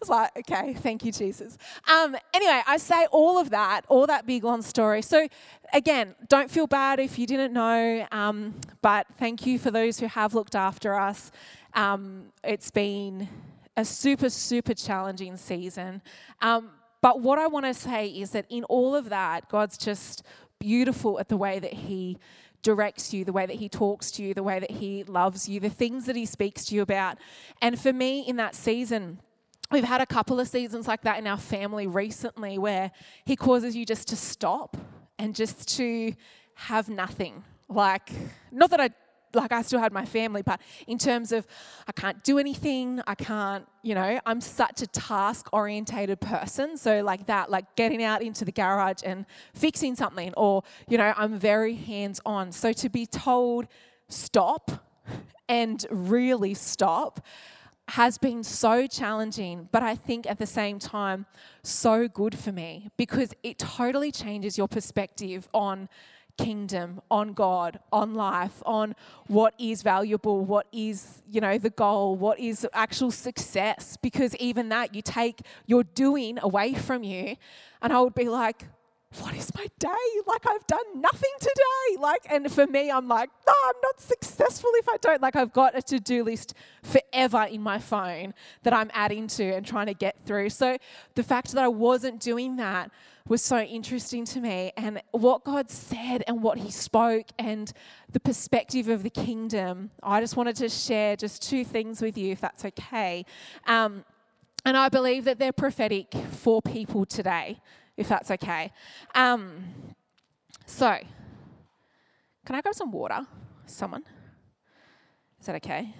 Was 0.00 0.08
like, 0.08 0.30
okay, 0.38 0.72
thank 0.72 1.04
you, 1.04 1.12
Jesus. 1.12 1.58
Um, 1.86 2.16
anyway, 2.32 2.62
I 2.66 2.78
say 2.78 3.06
all 3.12 3.38
of 3.38 3.50
that, 3.50 3.84
all 3.88 4.06
that 4.06 4.26
big 4.26 4.44
long 4.44 4.62
story. 4.62 5.02
So, 5.02 5.28
again, 5.74 6.14
don't 6.28 6.50
feel 6.50 6.66
bad 6.66 6.98
if 7.00 7.18
you 7.18 7.26
didn't 7.26 7.52
know, 7.52 8.06
um, 8.10 8.54
but 8.80 9.06
thank 9.18 9.44
you 9.44 9.58
for 9.58 9.70
those 9.70 10.00
who 10.00 10.06
have 10.06 10.34
looked 10.34 10.54
after 10.54 10.94
us. 10.94 11.30
Um, 11.74 12.32
it's 12.42 12.70
been 12.70 13.28
a 13.76 13.84
super, 13.84 14.30
super 14.30 14.72
challenging 14.72 15.36
season. 15.36 16.00
Um, 16.40 16.70
but 17.02 17.20
what 17.20 17.38
I 17.38 17.46
want 17.46 17.66
to 17.66 17.74
say 17.74 18.08
is 18.08 18.30
that 18.30 18.46
in 18.48 18.64
all 18.64 18.94
of 18.94 19.08
that, 19.10 19.48
God's 19.48 19.78
just 19.78 20.22
beautiful 20.58 21.18
at 21.18 21.28
the 21.28 21.36
way 21.36 21.58
that 21.58 21.72
He 21.72 22.18
directs 22.62 23.14
you, 23.14 23.24
the 23.24 23.32
way 23.32 23.46
that 23.46 23.56
He 23.56 23.68
talks 23.68 24.10
to 24.12 24.22
you, 24.22 24.34
the 24.34 24.42
way 24.42 24.58
that 24.60 24.70
He 24.70 25.04
loves 25.04 25.48
you, 25.48 25.60
the 25.60 25.70
things 25.70 26.06
that 26.06 26.16
He 26.16 26.26
speaks 26.26 26.66
to 26.66 26.74
you 26.74 26.82
about. 26.82 27.18
And 27.62 27.80
for 27.80 27.92
me, 27.92 28.20
in 28.20 28.36
that 28.36 28.54
season, 28.54 29.20
We've 29.70 29.84
had 29.84 30.00
a 30.00 30.06
couple 30.06 30.40
of 30.40 30.48
seasons 30.48 30.88
like 30.88 31.02
that 31.02 31.18
in 31.18 31.28
our 31.28 31.36
family 31.36 31.86
recently 31.86 32.58
where 32.58 32.90
he 33.24 33.36
causes 33.36 33.76
you 33.76 33.86
just 33.86 34.08
to 34.08 34.16
stop 34.16 34.76
and 35.16 35.34
just 35.34 35.76
to 35.76 36.12
have 36.54 36.88
nothing. 36.88 37.44
Like, 37.68 38.10
not 38.50 38.70
that 38.70 38.80
I 38.80 38.90
like 39.32 39.52
I 39.52 39.62
still 39.62 39.78
had 39.78 39.92
my 39.92 40.04
family, 40.04 40.42
but 40.42 40.60
in 40.88 40.98
terms 40.98 41.30
of 41.30 41.46
I 41.86 41.92
can't 41.92 42.22
do 42.24 42.38
anything, 42.40 43.00
I 43.06 43.14
can't, 43.14 43.64
you 43.82 43.94
know, 43.94 44.18
I'm 44.26 44.40
such 44.40 44.82
a 44.82 44.88
task 44.88 45.48
orientated 45.52 46.20
person. 46.20 46.76
So, 46.76 47.02
like 47.02 47.26
that, 47.26 47.48
like 47.48 47.76
getting 47.76 48.02
out 48.02 48.22
into 48.22 48.44
the 48.44 48.50
garage 48.50 49.02
and 49.04 49.26
fixing 49.54 49.94
something, 49.94 50.34
or, 50.36 50.64
you 50.88 50.98
know, 50.98 51.14
I'm 51.16 51.38
very 51.38 51.74
hands 51.74 52.20
on. 52.26 52.50
So, 52.50 52.72
to 52.72 52.88
be 52.88 53.06
told, 53.06 53.68
stop 54.08 54.84
and 55.48 55.86
really 55.90 56.54
stop 56.54 57.24
has 57.90 58.18
been 58.18 58.44
so 58.44 58.86
challenging, 58.86 59.68
but 59.72 59.82
I 59.82 59.96
think 59.96 60.28
at 60.28 60.38
the 60.38 60.46
same 60.46 60.78
time, 60.78 61.26
so 61.62 62.08
good 62.08 62.38
for 62.38 62.52
me 62.52 62.90
because 62.96 63.34
it 63.42 63.58
totally 63.58 64.12
changes 64.12 64.56
your 64.56 64.68
perspective 64.68 65.48
on 65.52 65.88
kingdom, 66.38 67.02
on 67.10 67.32
God, 67.32 67.80
on 67.92 68.14
life, 68.14 68.62
on 68.64 68.94
what 69.26 69.54
is 69.58 69.82
valuable, 69.82 70.44
what 70.44 70.66
is, 70.72 71.22
you 71.28 71.40
know, 71.40 71.58
the 71.58 71.70
goal, 71.70 72.16
what 72.16 72.38
is 72.38 72.66
actual 72.72 73.10
success. 73.10 73.96
Because 74.00 74.34
even 74.36 74.68
that, 74.70 74.94
you 74.94 75.02
take 75.02 75.40
your 75.66 75.84
doing 75.84 76.38
away 76.40 76.74
from 76.74 77.02
you. 77.02 77.36
And 77.82 77.92
I 77.92 78.00
would 78.00 78.14
be 78.14 78.28
like, 78.28 78.66
what 79.18 79.34
is 79.34 79.52
my 79.54 79.66
day? 79.78 79.88
Like 80.26 80.46
I've 80.48 80.66
done 80.66 81.00
nothing 81.00 81.30
today. 81.40 82.00
Like, 82.00 82.22
and 82.30 82.50
for 82.50 82.66
me, 82.66 82.90
I'm 82.90 83.08
like, 83.08 83.28
no, 83.46 83.52
I'm 83.64 83.74
not 83.82 84.00
successful 84.00 84.70
if 84.74 84.88
I 84.88 84.96
don't. 84.98 85.20
Like 85.20 85.34
I've 85.34 85.52
got 85.52 85.76
a 85.76 85.82
to-do 85.82 86.22
list 86.22 86.54
forever 86.82 87.42
in 87.50 87.60
my 87.60 87.78
phone 87.78 88.34
that 88.62 88.72
I'm 88.72 88.90
adding 88.94 89.26
to 89.28 89.44
and 89.44 89.66
trying 89.66 89.86
to 89.86 89.94
get 89.94 90.16
through. 90.24 90.50
So 90.50 90.78
the 91.16 91.22
fact 91.24 91.52
that 91.52 91.64
I 91.64 91.68
wasn't 91.68 92.20
doing 92.20 92.56
that 92.56 92.90
was 93.26 93.42
so 93.42 93.58
interesting 93.58 94.24
to 94.26 94.40
me. 94.40 94.72
And 94.76 95.02
what 95.10 95.44
God 95.44 95.70
said 95.70 96.22
and 96.28 96.42
what 96.42 96.58
He 96.58 96.70
spoke 96.70 97.26
and 97.38 97.72
the 98.12 98.20
perspective 98.20 98.88
of 98.88 99.02
the 99.02 99.10
kingdom, 99.10 99.90
I 100.02 100.20
just 100.20 100.36
wanted 100.36 100.56
to 100.56 100.68
share 100.68 101.16
just 101.16 101.42
two 101.42 101.64
things 101.64 102.00
with 102.00 102.16
you, 102.16 102.30
if 102.30 102.40
that's 102.40 102.64
okay. 102.64 103.24
Um, 103.66 104.04
and 104.64 104.76
I 104.76 104.88
believe 104.88 105.24
that 105.24 105.38
they're 105.38 105.52
prophetic 105.52 106.12
for 106.30 106.60
people 106.62 107.06
today 107.06 107.60
if 108.00 108.08
that's 108.08 108.30
okay. 108.30 108.72
Um, 109.14 109.62
so, 110.64 110.96
can 112.46 112.56
I 112.56 112.62
grab 112.62 112.74
some 112.74 112.90
water? 112.90 113.20
Someone? 113.66 114.02
Is 115.38 115.46
that 115.46 115.56
okay? 115.56 115.94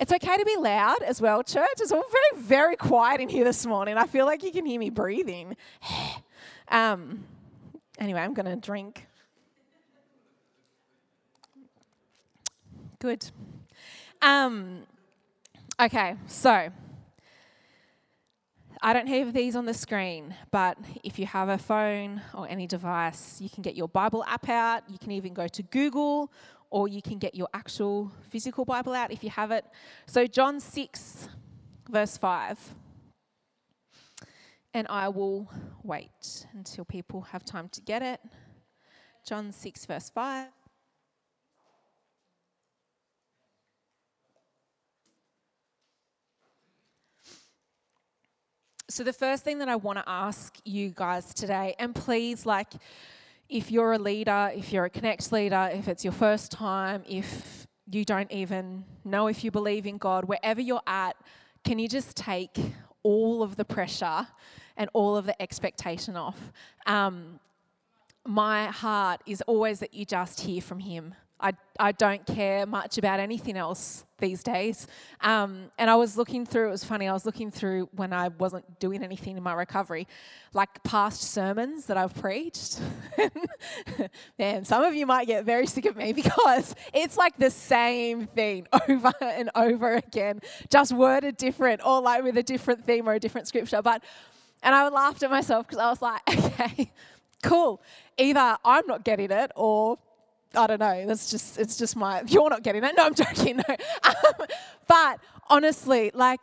It's 0.00 0.10
okay 0.10 0.36
to 0.38 0.44
be 0.44 0.56
loud 0.56 1.02
as 1.02 1.20
well, 1.20 1.42
church. 1.42 1.68
It's 1.78 1.92
all 1.92 2.02
very, 2.10 2.42
very 2.42 2.76
quiet 2.76 3.20
in 3.20 3.28
here 3.28 3.44
this 3.44 3.66
morning. 3.66 3.98
I 3.98 4.06
feel 4.06 4.24
like 4.24 4.42
you 4.42 4.50
can 4.50 4.64
hear 4.64 4.80
me 4.80 4.88
breathing. 4.88 5.54
um, 6.68 7.24
anyway, 7.98 8.20
I'm 8.20 8.32
going 8.32 8.46
to 8.46 8.56
drink. 8.56 9.06
Good. 13.00 13.30
Um, 14.22 14.84
okay, 15.78 16.16
so 16.26 16.70
I 18.84 18.92
don't 18.92 19.06
have 19.06 19.32
these 19.32 19.54
on 19.54 19.64
the 19.64 19.74
screen, 19.74 20.34
but 20.50 20.76
if 21.04 21.16
you 21.16 21.24
have 21.26 21.48
a 21.48 21.56
phone 21.56 22.20
or 22.34 22.48
any 22.48 22.66
device, 22.66 23.40
you 23.40 23.48
can 23.48 23.62
get 23.62 23.76
your 23.76 23.86
Bible 23.86 24.24
app 24.24 24.48
out. 24.48 24.82
You 24.90 24.98
can 24.98 25.12
even 25.12 25.32
go 25.34 25.46
to 25.46 25.62
Google 25.62 26.32
or 26.68 26.88
you 26.88 27.00
can 27.00 27.18
get 27.18 27.36
your 27.36 27.46
actual 27.54 28.10
physical 28.28 28.64
Bible 28.64 28.92
out 28.94 29.12
if 29.12 29.22
you 29.22 29.30
have 29.30 29.52
it. 29.52 29.64
So, 30.06 30.26
John 30.26 30.58
6, 30.58 31.28
verse 31.88 32.16
5. 32.16 32.58
And 34.74 34.88
I 34.90 35.08
will 35.10 35.48
wait 35.84 36.46
until 36.52 36.84
people 36.84 37.20
have 37.20 37.44
time 37.44 37.68
to 37.68 37.80
get 37.80 38.02
it. 38.02 38.20
John 39.24 39.52
6, 39.52 39.86
verse 39.86 40.10
5. 40.10 40.48
So, 48.92 49.04
the 49.04 49.12
first 49.14 49.42
thing 49.42 49.56
that 49.60 49.70
I 49.70 49.76
want 49.76 50.00
to 50.00 50.04
ask 50.06 50.58
you 50.66 50.90
guys 50.90 51.32
today, 51.32 51.74
and 51.78 51.94
please, 51.94 52.44
like, 52.44 52.74
if 53.48 53.70
you're 53.70 53.94
a 53.94 53.98
leader, 53.98 54.50
if 54.54 54.70
you're 54.70 54.84
a 54.84 54.90
Connect 54.90 55.32
leader, 55.32 55.70
if 55.72 55.88
it's 55.88 56.04
your 56.04 56.12
first 56.12 56.52
time, 56.52 57.02
if 57.08 57.66
you 57.90 58.04
don't 58.04 58.30
even 58.30 58.84
know 59.02 59.28
if 59.28 59.44
you 59.44 59.50
believe 59.50 59.86
in 59.86 59.96
God, 59.96 60.26
wherever 60.26 60.60
you're 60.60 60.82
at, 60.86 61.16
can 61.64 61.78
you 61.78 61.88
just 61.88 62.14
take 62.18 62.58
all 63.02 63.42
of 63.42 63.56
the 63.56 63.64
pressure 63.64 64.26
and 64.76 64.90
all 64.92 65.16
of 65.16 65.24
the 65.24 65.40
expectation 65.40 66.14
off? 66.14 66.52
Um, 66.84 67.40
my 68.26 68.66
heart 68.66 69.22
is 69.24 69.40
always 69.46 69.78
that 69.78 69.94
you 69.94 70.04
just 70.04 70.40
hear 70.40 70.60
from 70.60 70.80
Him. 70.80 71.14
I, 71.42 71.52
I 71.78 71.92
don't 71.92 72.24
care 72.24 72.64
much 72.66 72.98
about 72.98 73.18
anything 73.18 73.56
else 73.56 74.04
these 74.18 74.42
days. 74.44 74.86
Um, 75.20 75.72
and 75.76 75.90
I 75.90 75.96
was 75.96 76.16
looking 76.16 76.46
through, 76.46 76.68
it 76.68 76.70
was 76.70 76.84
funny, 76.84 77.08
I 77.08 77.12
was 77.12 77.26
looking 77.26 77.50
through 77.50 77.88
when 77.96 78.12
I 78.12 78.28
wasn't 78.28 78.78
doing 78.78 79.02
anything 79.02 79.36
in 79.36 79.42
my 79.42 79.52
recovery, 79.52 80.06
like 80.54 80.82
past 80.84 81.22
sermons 81.22 81.86
that 81.86 81.96
I've 81.96 82.14
preached. 82.14 82.80
Man, 84.38 84.64
some 84.64 84.84
of 84.84 84.94
you 84.94 85.04
might 85.04 85.26
get 85.26 85.44
very 85.44 85.66
sick 85.66 85.84
of 85.84 85.96
me 85.96 86.12
because 86.22 86.74
it's 86.94 87.18
like 87.18 87.36
the 87.36 87.50
same 87.50 88.28
thing 88.28 88.68
over 88.88 89.12
and 89.20 89.50
over 89.56 89.96
again, 89.96 90.40
just 90.70 90.92
worded 90.92 91.36
different 91.36 91.84
or 91.84 92.00
like 92.00 92.22
with 92.22 92.38
a 92.38 92.42
different 92.42 92.86
theme 92.86 93.08
or 93.08 93.14
a 93.14 93.20
different 93.20 93.48
scripture. 93.48 93.82
But, 93.82 94.04
and 94.62 94.74
I 94.74 94.88
laughed 94.88 95.24
at 95.24 95.30
myself 95.30 95.66
because 95.66 95.82
I 95.82 95.90
was 95.90 96.00
like, 96.00 96.20
okay, 96.28 96.92
cool. 97.42 97.82
Either 98.16 98.56
I'm 98.64 98.86
not 98.86 99.04
getting 99.04 99.32
it 99.32 99.50
or 99.56 99.98
I 100.54 100.66
don't 100.66 100.80
know. 100.80 101.06
That's 101.06 101.30
just 101.30 101.58
it's 101.58 101.76
just 101.76 101.96
my. 101.96 102.22
You're 102.26 102.50
not 102.50 102.62
getting 102.62 102.84
it. 102.84 102.94
No, 102.96 103.04
I'm 103.04 103.14
joking. 103.14 103.56
No, 103.56 103.64
um, 104.04 104.46
but 104.86 105.20
honestly, 105.48 106.10
like, 106.14 106.40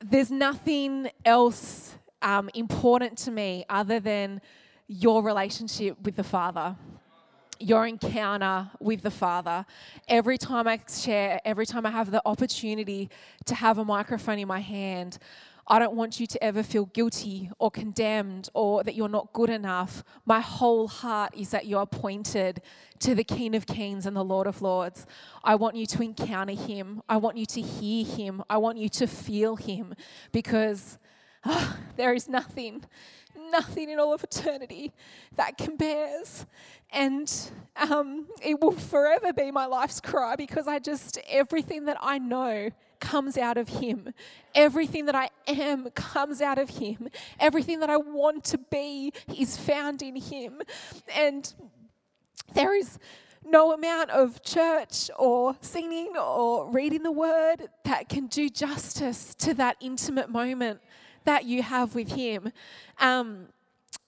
there's 0.00 0.30
nothing 0.30 1.10
else 1.24 1.94
um, 2.22 2.50
important 2.54 3.18
to 3.18 3.30
me 3.30 3.64
other 3.68 4.00
than 4.00 4.40
your 4.88 5.22
relationship 5.22 5.96
with 6.02 6.16
the 6.16 6.24
Father. 6.24 6.76
Your 7.58 7.86
encounter 7.86 8.70
with 8.80 9.02
the 9.02 9.10
Father. 9.10 9.66
Every 10.08 10.38
time 10.38 10.66
I 10.66 10.80
share, 10.88 11.40
every 11.44 11.66
time 11.66 11.84
I 11.84 11.90
have 11.90 12.10
the 12.10 12.22
opportunity 12.24 13.10
to 13.44 13.54
have 13.54 13.76
a 13.76 13.84
microphone 13.84 14.38
in 14.38 14.48
my 14.48 14.60
hand, 14.60 15.18
I 15.70 15.78
don't 15.78 15.94
want 15.94 16.18
you 16.18 16.26
to 16.26 16.42
ever 16.42 16.64
feel 16.64 16.86
guilty 16.86 17.48
or 17.60 17.70
condemned 17.70 18.48
or 18.54 18.82
that 18.82 18.96
you're 18.96 19.08
not 19.08 19.32
good 19.32 19.48
enough. 19.48 20.02
My 20.26 20.40
whole 20.40 20.88
heart 20.88 21.32
is 21.36 21.50
that 21.50 21.66
you're 21.66 21.86
pointed 21.86 22.60
to 22.98 23.14
the 23.14 23.22
King 23.22 23.54
of 23.54 23.66
Kings 23.66 24.04
and 24.04 24.16
the 24.16 24.24
Lord 24.24 24.48
of 24.48 24.62
Lords. 24.62 25.06
I 25.44 25.54
want 25.54 25.76
you 25.76 25.86
to 25.86 26.02
encounter 26.02 26.54
him. 26.54 27.02
I 27.08 27.18
want 27.18 27.36
you 27.36 27.46
to 27.46 27.60
hear 27.60 28.04
him. 28.04 28.42
I 28.50 28.56
want 28.56 28.78
you 28.78 28.88
to 28.88 29.06
feel 29.06 29.54
him 29.54 29.94
because 30.32 30.98
oh, 31.44 31.76
there 31.96 32.14
is 32.14 32.28
nothing, 32.28 32.82
nothing 33.52 33.90
in 33.90 34.00
all 34.00 34.12
of 34.12 34.24
eternity 34.24 34.92
that 35.36 35.56
compares. 35.56 36.46
And 36.92 37.32
um, 37.76 38.26
it 38.42 38.60
will 38.60 38.72
forever 38.72 39.32
be 39.32 39.52
my 39.52 39.66
life's 39.66 40.00
cry 40.00 40.34
because 40.34 40.66
I 40.66 40.80
just, 40.80 41.16
everything 41.28 41.84
that 41.84 41.98
I 42.00 42.18
know 42.18 42.70
comes 43.00 43.36
out 43.36 43.56
of 43.56 43.68
Him. 43.68 44.12
Everything 44.54 45.06
that 45.06 45.14
I 45.14 45.30
am 45.46 45.90
comes 45.90 46.40
out 46.40 46.58
of 46.58 46.70
Him. 46.70 47.08
Everything 47.38 47.80
that 47.80 47.90
I 47.90 47.96
want 47.96 48.44
to 48.44 48.58
be 48.58 49.12
is 49.36 49.56
found 49.56 50.02
in 50.02 50.16
Him. 50.16 50.62
And 51.14 51.52
there 52.54 52.74
is 52.74 52.98
no 53.44 53.72
amount 53.72 54.10
of 54.10 54.42
church 54.42 55.10
or 55.18 55.56
singing 55.60 56.16
or 56.16 56.70
reading 56.70 57.02
the 57.02 57.12
word 57.12 57.68
that 57.84 58.08
can 58.08 58.26
do 58.26 58.48
justice 58.48 59.34
to 59.36 59.54
that 59.54 59.76
intimate 59.80 60.28
moment 60.28 60.80
that 61.24 61.44
you 61.44 61.62
have 61.62 61.94
with 61.94 62.12
Him. 62.12 62.52
Um, 62.98 63.46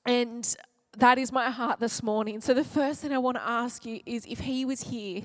and 0.04 0.54
that 0.98 1.18
is 1.18 1.32
my 1.32 1.50
heart 1.50 1.80
this 1.80 2.02
morning. 2.02 2.40
So, 2.40 2.52
the 2.52 2.64
first 2.64 3.00
thing 3.00 3.12
I 3.12 3.18
want 3.18 3.36
to 3.36 3.46
ask 3.46 3.86
you 3.86 4.00
is 4.04 4.26
if 4.26 4.40
He 4.40 4.64
was 4.64 4.82
here, 4.82 5.22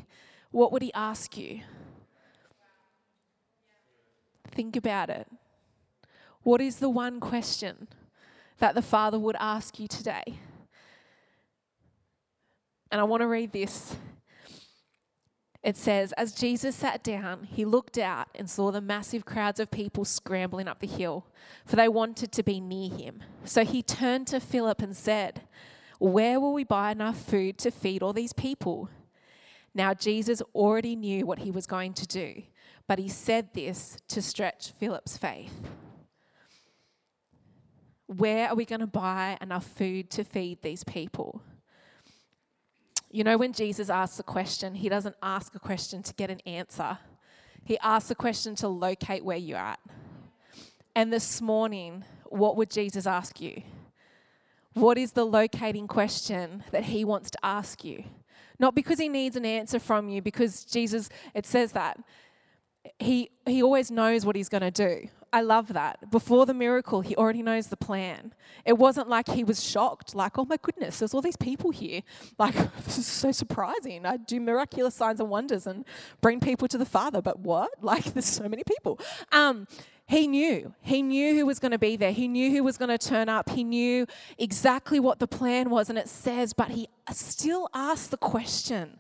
what 0.51 0.71
would 0.71 0.81
He 0.81 0.93
ask 0.93 1.37
you? 1.37 1.61
Think 4.57 4.75
about 4.75 5.11
it. 5.11 5.27
What 6.41 6.61
is 6.61 6.77
the 6.77 6.89
one 6.89 7.19
question 7.19 7.89
that 8.57 8.73
the 8.73 8.81
Father 8.81 9.19
would 9.19 9.35
ask 9.39 9.77
you 9.79 9.87
today? 9.87 10.39
And 12.89 12.99
I 12.99 13.03
want 13.03 13.21
to 13.21 13.27
read 13.27 13.51
this. 13.51 13.95
It 15.61 15.77
says, 15.77 16.11
As 16.13 16.31
Jesus 16.33 16.75
sat 16.75 17.03
down, 17.03 17.43
he 17.43 17.65
looked 17.65 17.99
out 17.99 18.29
and 18.33 18.49
saw 18.49 18.71
the 18.71 18.81
massive 18.81 19.25
crowds 19.25 19.59
of 19.59 19.69
people 19.69 20.05
scrambling 20.05 20.67
up 20.67 20.79
the 20.79 20.87
hill, 20.87 21.27
for 21.63 21.75
they 21.75 21.87
wanted 21.87 22.31
to 22.31 22.41
be 22.41 22.59
near 22.59 22.89
him. 22.89 23.21
So 23.45 23.63
he 23.63 23.83
turned 23.83 24.25
to 24.27 24.39
Philip 24.39 24.81
and 24.81 24.97
said, 24.97 25.43
Where 25.99 26.39
will 26.39 26.53
we 26.55 26.63
buy 26.63 26.93
enough 26.93 27.21
food 27.21 27.59
to 27.59 27.69
feed 27.69 28.01
all 28.01 28.11
these 28.11 28.33
people? 28.33 28.89
Now, 29.75 29.93
Jesus 29.93 30.41
already 30.55 30.95
knew 30.95 31.27
what 31.27 31.37
he 31.37 31.51
was 31.51 31.67
going 31.67 31.93
to 31.93 32.07
do 32.07 32.41
but 32.87 32.99
he 32.99 33.09
said 33.09 33.53
this 33.53 33.97
to 34.07 34.21
stretch 34.21 34.71
Philip's 34.79 35.17
faith. 35.17 35.53
Where 38.07 38.47
are 38.47 38.55
we 38.55 38.63
going 38.63 38.79
to 38.79 38.87
buy 38.87 39.37
enough 39.41 39.65
food 39.65 40.09
to 40.11 40.23
feed 40.23 40.61
these 40.61 40.85
people? 40.85 41.41
You 43.11 43.23
know, 43.23 43.37
when 43.37 43.51
Jesus 43.53 43.89
asks 43.89 44.19
a 44.19 44.23
question, 44.23 44.75
he 44.75 44.89
doesn't 44.89 45.15
ask 45.21 45.53
a 45.55 45.59
question 45.59 46.03
to 46.03 46.13
get 46.13 46.29
an 46.29 46.39
answer, 46.45 46.97
he 47.63 47.77
asks 47.79 48.09
a 48.09 48.15
question 48.15 48.55
to 48.55 48.69
locate 48.69 49.25
where 49.25 49.37
you're 49.37 49.57
at. 49.57 49.79
And 50.95 51.11
this 51.11 51.41
morning, 51.41 52.05
what 52.25 52.55
would 52.55 52.71
Jesus 52.71 53.05
ask 53.05 53.41
you? 53.41 53.61
What 54.73 54.97
is 54.97 55.11
the 55.11 55.25
locating 55.25 55.87
question 55.87 56.63
that 56.71 56.85
he 56.85 57.03
wants 57.03 57.29
to 57.31 57.39
ask 57.43 57.83
you? 57.83 58.03
Not 58.59 58.73
because 58.73 58.99
he 58.99 59.09
needs 59.09 59.35
an 59.35 59.45
answer 59.45 59.79
from 59.79 60.07
you, 60.09 60.21
because 60.21 60.63
Jesus, 60.63 61.09
it 61.33 61.45
says 61.45 61.73
that. 61.73 61.99
He, 62.99 63.29
he 63.45 63.63
always 63.63 63.91
knows 63.91 64.25
what 64.25 64.35
he's 64.35 64.49
going 64.49 64.61
to 64.61 64.71
do. 64.71 65.09
I 65.33 65.41
love 65.41 65.73
that. 65.73 66.09
Before 66.09 66.45
the 66.45 66.53
miracle, 66.53 67.01
he 67.01 67.15
already 67.15 67.43
knows 67.43 67.67
the 67.67 67.77
plan. 67.77 68.33
It 68.65 68.77
wasn't 68.77 69.09
like 69.09 69.27
he 69.29 69.43
was 69.43 69.63
shocked, 69.63 70.15
like, 70.15 70.37
oh 70.37 70.45
my 70.45 70.57
goodness, 70.61 70.99
there's 70.99 71.13
all 71.13 71.21
these 71.21 71.37
people 71.37 71.71
here. 71.71 72.01
Like, 72.39 72.55
this 72.85 72.99
is 72.99 73.07
so 73.07 73.31
surprising. 73.31 74.05
I 74.05 74.17
do 74.17 74.39
miraculous 74.39 74.93
signs 74.93 75.19
and 75.19 75.29
wonders 75.29 75.65
and 75.65 75.85
bring 76.21 76.39
people 76.39 76.67
to 76.67 76.77
the 76.77 76.85
Father, 76.85 77.21
but 77.21 77.39
what? 77.39 77.71
Like, 77.81 78.05
there's 78.05 78.25
so 78.25 78.47
many 78.47 78.63
people. 78.63 78.99
Um, 79.31 79.67
he 80.07 80.27
knew. 80.27 80.73
He 80.81 81.01
knew 81.01 81.35
who 81.35 81.45
was 81.45 81.59
going 81.59 81.71
to 81.71 81.79
be 81.79 81.97
there. 81.97 82.11
He 82.11 82.27
knew 82.27 82.51
who 82.51 82.63
was 82.63 82.77
going 82.77 82.89
to 82.89 82.97
turn 82.97 83.27
up. 83.27 83.49
He 83.49 83.63
knew 83.63 84.07
exactly 84.37 84.99
what 84.99 85.19
the 85.19 85.27
plan 85.27 85.69
was. 85.69 85.89
And 85.89 85.97
it 85.97 86.07
says, 86.07 86.53
but 86.53 86.69
he 86.69 86.87
still 87.11 87.69
asked 87.73 88.11
the 88.11 88.17
question, 88.17 88.99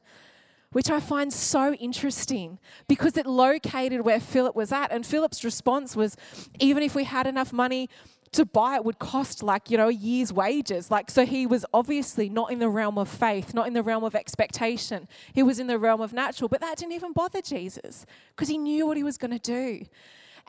which 0.77 0.91
I 0.91 0.99
find 0.99 1.33
so 1.33 1.73
interesting 1.73 2.59
because 2.87 3.17
it 3.17 3.25
located 3.25 4.01
where 4.01 4.19
Philip 4.19 4.55
was 4.55 4.71
at. 4.71 4.91
And 4.91 5.03
Philip's 5.03 5.43
response 5.43 5.95
was, 5.95 6.15
even 6.59 6.83
if 6.83 6.93
we 6.93 7.03
had 7.03 7.25
enough 7.25 7.51
money, 7.51 7.89
to 8.33 8.45
buy 8.45 8.75
it 8.75 8.85
would 8.85 8.99
cost 8.99 9.41
like 9.41 9.71
you 9.71 9.77
know 9.77 9.87
a 9.87 9.93
year's 9.93 10.33
wages 10.33 10.91
like 10.91 11.09
so 11.09 11.25
he 11.25 11.47
was 11.47 11.65
obviously 11.73 12.27
not 12.27 12.51
in 12.51 12.59
the 12.59 12.67
realm 12.67 12.97
of 12.97 13.07
faith 13.07 13.53
not 13.53 13.67
in 13.67 13.73
the 13.73 13.81
realm 13.81 14.03
of 14.03 14.15
expectation 14.15 15.07
he 15.33 15.41
was 15.41 15.59
in 15.59 15.67
the 15.67 15.79
realm 15.79 16.01
of 16.01 16.11
natural 16.11 16.49
but 16.49 16.59
that 16.59 16.75
didn't 16.77 16.91
even 16.91 17.13
bother 17.13 17.41
jesus 17.41 18.05
because 18.35 18.49
he 18.49 18.57
knew 18.57 18.85
what 18.85 18.97
he 18.97 19.03
was 19.03 19.17
going 19.17 19.31
to 19.31 19.39
do 19.39 19.85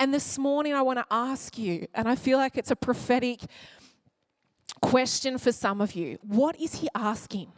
and 0.01 0.13
this 0.13 0.39
morning, 0.39 0.75
I 0.75 0.83
want 0.83 1.01
to 1.01 1.07
ask 1.11 1.59
you, 1.59 1.89
and 1.93 2.09
I 2.09 2.15
feel 2.15 2.39
like 2.39 2.57
it's 2.57 2.71
a 2.71 2.77
prophetic 2.77 3.41
question 4.81 5.39
for 5.39 5.51
some 5.51 5.81
of 5.81 5.95
you 5.95 6.19
what 6.23 6.61
is 6.61 6.75
He 6.75 6.89
asking? 6.95 7.53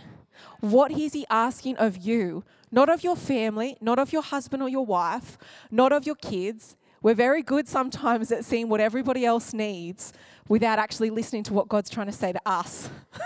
What 0.61 0.91
is 0.91 1.13
He 1.13 1.27
asking 1.31 1.77
of 1.77 1.97
you? 1.97 2.45
Not 2.71 2.89
of 2.89 3.03
your 3.03 3.17
family, 3.17 3.77
not 3.81 3.99
of 3.99 4.13
your 4.13 4.23
husband 4.23 4.63
or 4.63 4.69
your 4.69 4.87
wife, 4.87 5.39
not 5.71 5.93
of 5.93 6.07
your 6.07 6.15
kids. 6.15 6.77
We're 7.03 7.15
very 7.15 7.43
good 7.43 7.67
sometimes 7.67 8.31
at 8.31 8.45
seeing 8.45 8.69
what 8.69 8.81
everybody 8.81 9.25
else 9.25 9.53
needs 9.53 10.13
without 10.49 10.79
actually 10.79 11.11
listening 11.11 11.43
to 11.45 11.55
what 11.55 11.69
God's 11.69 11.91
trying 11.91 12.07
to 12.07 12.13
say 12.13 12.33
to 12.33 12.41
us. 12.47 12.91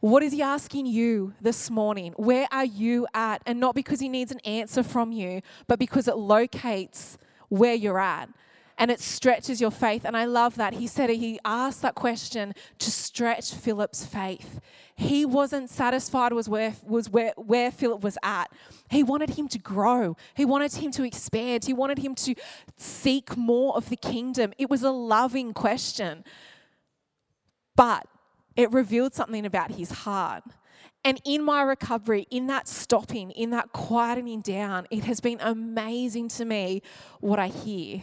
What 0.00 0.22
is 0.22 0.32
he 0.32 0.40
asking 0.40 0.86
you 0.86 1.34
this 1.42 1.68
morning? 1.68 2.14
Where 2.16 2.48
are 2.50 2.64
you 2.64 3.06
at? 3.12 3.42
And 3.44 3.60
not 3.60 3.74
because 3.74 4.00
he 4.00 4.08
needs 4.08 4.32
an 4.32 4.40
answer 4.46 4.82
from 4.82 5.12
you, 5.12 5.42
but 5.66 5.78
because 5.78 6.08
it 6.08 6.16
locates 6.16 7.18
where 7.50 7.74
you're 7.74 7.98
at 7.98 8.30
and 8.80 8.90
it 8.90 8.98
stretches 8.98 9.60
your 9.60 9.70
faith. 9.70 10.06
And 10.06 10.16
I 10.16 10.24
love 10.24 10.56
that. 10.56 10.72
He 10.72 10.86
said 10.86 11.10
he 11.10 11.38
asked 11.44 11.82
that 11.82 11.94
question 11.94 12.54
to 12.78 12.90
stretch 12.90 13.52
Philip's 13.52 14.06
faith. 14.06 14.58
He 14.96 15.26
wasn't 15.26 15.68
satisfied 15.68 16.32
with 16.32 16.48
where, 16.48 16.72
was 16.82 17.10
where, 17.10 17.34
where 17.36 17.70
Philip 17.70 18.02
was 18.02 18.16
at. 18.22 18.50
He 18.88 19.02
wanted 19.02 19.30
him 19.30 19.48
to 19.48 19.58
grow. 19.58 20.16
He 20.34 20.46
wanted 20.46 20.72
him 20.72 20.90
to 20.92 21.04
expand. 21.04 21.66
He 21.66 21.74
wanted 21.74 21.98
him 21.98 22.14
to 22.16 22.34
seek 22.78 23.36
more 23.36 23.76
of 23.76 23.90
the 23.90 23.96
kingdom. 23.96 24.54
It 24.56 24.70
was 24.70 24.82
a 24.82 24.90
loving 24.90 25.52
question. 25.52 26.24
But 27.76 28.06
it 28.56 28.72
revealed 28.72 29.14
something 29.14 29.44
about 29.44 29.72
his 29.72 29.90
heart. 29.90 30.44
And 31.04 31.20
in 31.26 31.42
my 31.42 31.60
recovery, 31.62 32.26
in 32.30 32.46
that 32.46 32.66
stopping, 32.66 33.30
in 33.32 33.50
that 33.50 33.72
quietening 33.74 34.42
down, 34.42 34.86
it 34.90 35.04
has 35.04 35.20
been 35.20 35.38
amazing 35.40 36.28
to 36.28 36.46
me 36.46 36.80
what 37.20 37.38
I 37.38 37.48
hear. 37.48 38.00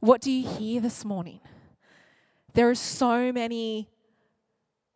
What 0.00 0.20
do 0.20 0.30
you 0.30 0.46
hear 0.46 0.80
this 0.80 1.04
morning? 1.04 1.40
There 2.52 2.68
are 2.68 2.74
so 2.74 3.32
many 3.32 3.88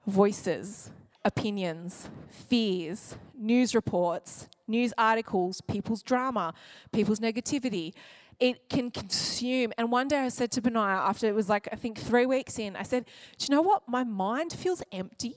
voices, 0.07 0.91
opinions, 1.25 2.09
fears, 2.31 3.17
news 3.35 3.75
reports, 3.75 4.49
news 4.67 4.93
articles, 4.97 5.61
people's 5.61 6.03
drama, 6.03 6.55
people's 6.93 7.21
negativity. 7.21 7.93
It 8.39 8.69
can 8.69 8.91
consume. 8.91 9.73
And 9.77 9.91
one 9.91 10.09
day 10.09 10.19
I 10.19 10.29
said 10.29 10.51
to 10.53 10.63
Benaiah, 10.63 11.03
after 11.09 11.27
it 11.27 11.35
was 11.35 11.49
like, 11.49 11.69
I 11.73 11.77
think 11.77 11.99
three 11.99 12.27
weeks 12.27 12.59
in, 12.59 12.77
I 12.77 12.83
said, 12.83 13.05
Do 13.39 13.47
you 13.49 13.55
know 13.55 13.63
what? 13.63 13.89
My 13.89 14.05
mind 14.05 14.53
feels 14.53 14.83
empty. 14.93 15.37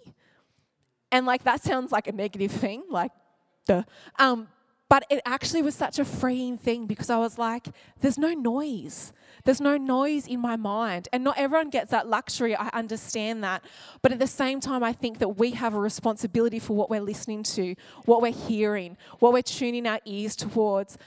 And 1.12 1.26
like 1.26 1.43
that 1.43 1.62
sounds 1.62 1.91
like 1.91 2.08
a 2.08 2.12
negative 2.12 2.52
thing, 2.52 2.84
like 2.89 3.12
the 3.65 3.86
um, 4.17 4.47
but 4.89 5.06
it 5.10 5.22
actually 5.26 5.62
was 5.62 5.76
such 5.76 6.00
a 6.00 6.06
freeing 6.06 6.58
thing 6.58 6.86
because 6.86 7.10
I 7.10 7.17
was 7.17 7.38
like, 7.38 7.67
there's 8.02 8.17
no 8.17 8.34
noise. 8.34 9.12
There's 9.43 9.60
no 9.60 9.78
noise 9.78 10.28
in 10.28 10.39
my 10.39 10.56
mind. 10.56 11.10
And 11.12 11.24
not 11.24 11.38
everyone 11.38 11.69
gets 11.69 11.91
that 11.91 12.08
luxury. 12.08 12.56
I 12.56 12.69
understand 12.74 13.43
that. 13.43 13.63
But 14.02 14.12
at 14.12 14.19
the 14.19 14.28
same 14.28 14.60
time, 14.60 14.84
I 14.84 14.93
think 14.93 15.19
that 15.19 15.30
we 15.30 15.52
have 15.52 15.74
a 15.74 15.80
responsibility 15.80 16.60
for 16.60 16.76
what 16.76 16.89
we're 16.89 17.02
listening 17.02 17.43
to, 17.43 17.76
what 18.06 18.22
we're 18.22 18.32
hearing, 18.32 18.98
what 19.19 19.34
we're 19.34 19.41
tuning 19.41 19.88
our 19.88 20.00
ears 20.06 20.36
towards. 20.36 20.98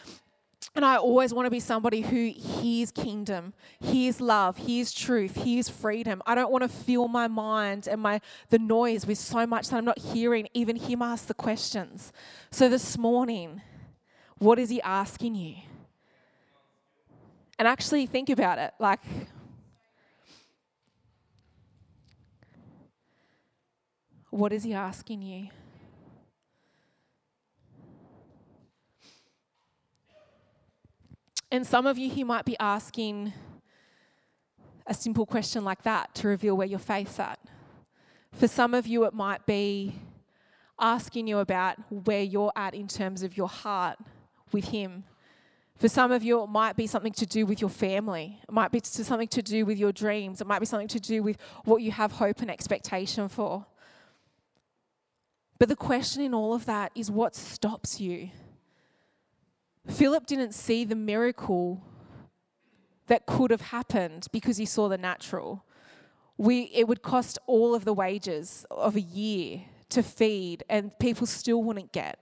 And 0.76 0.84
I 0.84 0.96
always 0.96 1.32
want 1.32 1.46
to 1.46 1.50
be 1.50 1.58
somebody 1.58 2.02
who 2.02 2.34
hears 2.36 2.90
kingdom, 2.90 3.54
hears 3.80 4.20
love, 4.20 4.58
hears 4.58 4.92
truth, 4.92 5.42
hears 5.42 5.70
freedom. 5.70 6.20
I 6.26 6.34
don't 6.34 6.52
want 6.52 6.64
to 6.64 6.68
fill 6.68 7.08
my 7.08 7.28
mind 7.28 7.88
and 7.88 7.98
my 7.98 8.20
the 8.50 8.58
noise 8.58 9.06
with 9.06 9.16
so 9.16 9.46
much 9.46 9.70
that 9.70 9.76
I'm 9.78 9.86
not 9.86 9.98
hearing 9.98 10.48
even 10.52 10.76
him 10.76 11.00
ask 11.00 11.28
the 11.28 11.34
questions. 11.34 12.12
So 12.50 12.68
this 12.68 12.98
morning, 12.98 13.62
what 14.36 14.58
is 14.58 14.68
he 14.68 14.82
asking 14.82 15.34
you? 15.34 15.54
And 17.58 17.66
actually 17.66 18.04
think 18.04 18.28
about 18.28 18.58
it. 18.58 18.74
Like 18.78 19.00
what 24.28 24.52
is 24.52 24.62
he 24.62 24.74
asking 24.74 25.22
you? 25.22 25.48
And 31.50 31.66
some 31.66 31.86
of 31.86 31.96
you, 31.98 32.10
he 32.10 32.24
might 32.24 32.44
be 32.44 32.56
asking 32.58 33.32
a 34.86 34.94
simple 34.94 35.26
question 35.26 35.64
like 35.64 35.82
that 35.82 36.14
to 36.16 36.28
reveal 36.28 36.56
where 36.56 36.66
your 36.66 36.78
faith's 36.78 37.18
at. 37.18 37.38
For 38.32 38.48
some 38.48 38.74
of 38.74 38.86
you, 38.86 39.04
it 39.04 39.14
might 39.14 39.46
be 39.46 39.94
asking 40.78 41.26
you 41.26 41.38
about 41.38 41.76
where 41.90 42.22
you're 42.22 42.52
at 42.54 42.74
in 42.74 42.86
terms 42.86 43.22
of 43.22 43.36
your 43.36 43.48
heart 43.48 43.98
with 44.52 44.66
Him. 44.66 45.04
For 45.76 45.88
some 45.88 46.12
of 46.12 46.22
you, 46.22 46.42
it 46.42 46.48
might 46.48 46.76
be 46.76 46.86
something 46.86 47.12
to 47.14 47.26
do 47.26 47.44
with 47.44 47.60
your 47.60 47.70
family. 47.70 48.38
It 48.42 48.52
might 48.52 48.72
be 48.72 48.80
something 48.82 49.28
to 49.28 49.42
do 49.42 49.66
with 49.66 49.78
your 49.78 49.92
dreams. 49.92 50.40
It 50.40 50.46
might 50.46 50.58
be 50.58 50.66
something 50.66 50.88
to 50.88 51.00
do 51.00 51.22
with 51.22 51.36
what 51.64 51.82
you 51.82 51.90
have 51.92 52.12
hope 52.12 52.40
and 52.40 52.50
expectation 52.50 53.28
for. 53.28 53.66
But 55.58 55.68
the 55.68 55.76
question 55.76 56.22
in 56.22 56.34
all 56.34 56.54
of 56.54 56.66
that 56.66 56.92
is 56.94 57.10
what 57.10 57.34
stops 57.34 58.00
you? 58.00 58.30
Philip 59.88 60.26
didn't 60.26 60.52
see 60.52 60.84
the 60.84 60.96
miracle 60.96 61.82
that 63.06 63.26
could 63.26 63.50
have 63.50 63.60
happened 63.60 64.26
because 64.32 64.56
he 64.56 64.64
saw 64.64 64.88
the 64.88 64.98
natural. 64.98 65.64
We, 66.36 66.70
it 66.74 66.88
would 66.88 67.02
cost 67.02 67.38
all 67.46 67.74
of 67.74 67.84
the 67.84 67.94
wages 67.94 68.66
of 68.70 68.96
a 68.96 69.00
year 69.00 69.62
to 69.90 70.02
feed, 70.02 70.64
and 70.68 70.98
people 70.98 71.26
still 71.26 71.62
wouldn't 71.62 71.92
get. 71.92 72.18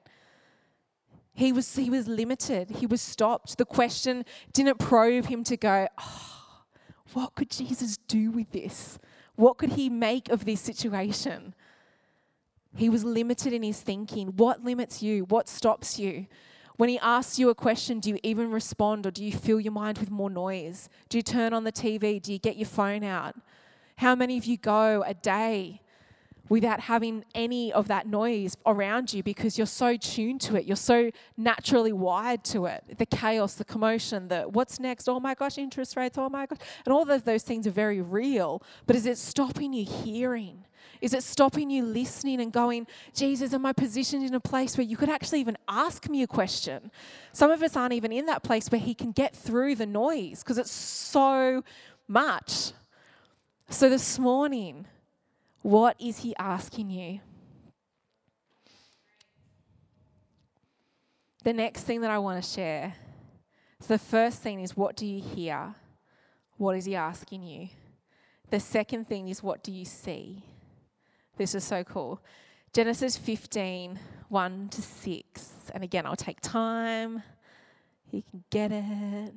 He 1.32 1.52
was, 1.52 1.74
he 1.74 1.90
was 1.90 2.06
limited, 2.06 2.70
he 2.70 2.86
was 2.86 3.00
stopped. 3.00 3.58
The 3.58 3.64
question 3.64 4.24
didn't 4.52 4.78
probe 4.78 5.26
him 5.26 5.42
to 5.44 5.56
go, 5.56 5.88
oh, 5.98 6.62
what 7.12 7.34
could 7.34 7.50
Jesus 7.50 7.96
do 7.96 8.30
with 8.30 8.52
this? 8.52 8.98
What 9.34 9.58
could 9.58 9.72
he 9.72 9.88
make 9.88 10.28
of 10.28 10.44
this 10.44 10.60
situation? 10.60 11.54
He 12.76 12.88
was 12.88 13.04
limited 13.04 13.52
in 13.52 13.62
his 13.62 13.80
thinking. 13.80 14.28
What 14.36 14.64
limits 14.64 15.02
you? 15.02 15.24
What 15.24 15.48
stops 15.48 15.98
you? 15.98 16.26
When 16.76 16.88
he 16.88 16.98
asks 16.98 17.38
you 17.38 17.50
a 17.50 17.54
question, 17.54 18.00
do 18.00 18.10
you 18.10 18.18
even 18.24 18.50
respond 18.50 19.06
or 19.06 19.12
do 19.12 19.24
you 19.24 19.32
fill 19.32 19.60
your 19.60 19.72
mind 19.72 19.98
with 19.98 20.10
more 20.10 20.30
noise? 20.30 20.88
Do 21.08 21.18
you 21.18 21.22
turn 21.22 21.52
on 21.52 21.62
the 21.62 21.70
TV? 21.70 22.20
Do 22.20 22.32
you 22.32 22.38
get 22.38 22.56
your 22.56 22.66
phone 22.66 23.04
out? 23.04 23.36
How 23.96 24.16
many 24.16 24.36
of 24.38 24.44
you 24.44 24.56
go 24.56 25.04
a 25.06 25.14
day 25.14 25.80
without 26.48 26.80
having 26.80 27.24
any 27.32 27.72
of 27.72 27.86
that 27.88 28.08
noise 28.08 28.56
around 28.66 29.14
you 29.14 29.22
because 29.22 29.56
you're 29.56 29.68
so 29.68 29.96
tuned 29.96 30.40
to 30.40 30.56
it? 30.56 30.64
You're 30.64 30.74
so 30.74 31.12
naturally 31.36 31.92
wired 31.92 32.42
to 32.46 32.66
it. 32.66 32.98
The 32.98 33.06
chaos, 33.06 33.54
the 33.54 33.64
commotion, 33.64 34.26
the 34.26 34.42
what's 34.42 34.80
next? 34.80 35.08
Oh 35.08 35.20
my 35.20 35.34
gosh, 35.34 35.58
interest 35.58 35.96
rates, 35.96 36.18
oh 36.18 36.28
my 36.28 36.46
gosh. 36.46 36.58
And 36.84 36.92
all 36.92 37.08
of 37.08 37.24
those 37.24 37.44
things 37.44 37.68
are 37.68 37.70
very 37.70 38.00
real. 38.00 38.64
But 38.88 38.96
is 38.96 39.06
it 39.06 39.16
stopping 39.16 39.72
you 39.72 39.84
hearing? 39.84 40.63
Is 41.04 41.12
it 41.12 41.22
stopping 41.22 41.68
you 41.68 41.84
listening 41.84 42.40
and 42.40 42.50
going, 42.50 42.86
Jesus, 43.14 43.52
am 43.52 43.66
I 43.66 43.74
positioned 43.74 44.24
in 44.24 44.34
a 44.34 44.40
place 44.40 44.78
where 44.78 44.86
you 44.86 44.96
could 44.96 45.10
actually 45.10 45.40
even 45.40 45.58
ask 45.68 46.08
me 46.08 46.22
a 46.22 46.26
question? 46.26 46.90
Some 47.32 47.50
of 47.50 47.62
us 47.62 47.76
aren't 47.76 47.92
even 47.92 48.10
in 48.10 48.24
that 48.24 48.42
place 48.42 48.70
where 48.70 48.80
He 48.80 48.94
can 48.94 49.12
get 49.12 49.36
through 49.36 49.74
the 49.74 49.84
noise 49.84 50.42
because 50.42 50.56
it's 50.56 50.72
so 50.72 51.62
much. 52.08 52.72
So 53.68 53.90
this 53.90 54.18
morning, 54.18 54.86
what 55.60 55.94
is 56.00 56.20
He 56.20 56.34
asking 56.36 56.88
you? 56.88 57.20
the 61.44 61.52
next 61.52 61.82
thing 61.82 62.00
that 62.00 62.10
I 62.10 62.18
want 62.18 62.42
to 62.42 62.50
share. 62.50 62.94
So 63.80 63.88
the 63.88 63.98
first 63.98 64.40
thing 64.40 64.60
is 64.60 64.74
what 64.74 64.96
do 64.96 65.04
you 65.04 65.22
hear? 65.22 65.74
What 66.56 66.74
is 66.76 66.86
he 66.86 66.96
asking 66.96 67.42
you? 67.42 67.68
The 68.48 68.60
second 68.60 69.08
thing 69.08 69.28
is 69.28 69.42
what 69.42 69.62
do 69.62 69.70
you 69.70 69.84
see? 69.84 70.42
This 71.36 71.54
is 71.54 71.64
so 71.64 71.82
cool. 71.82 72.20
Genesis 72.72 73.16
15, 73.16 73.98
1 74.28 74.68
to 74.70 74.82
6. 74.82 75.50
And 75.74 75.82
again, 75.82 76.06
I'll 76.06 76.16
take 76.16 76.40
time. 76.40 77.22
You 78.10 78.22
can 78.30 78.44
get 78.50 78.70
it. 78.70 79.34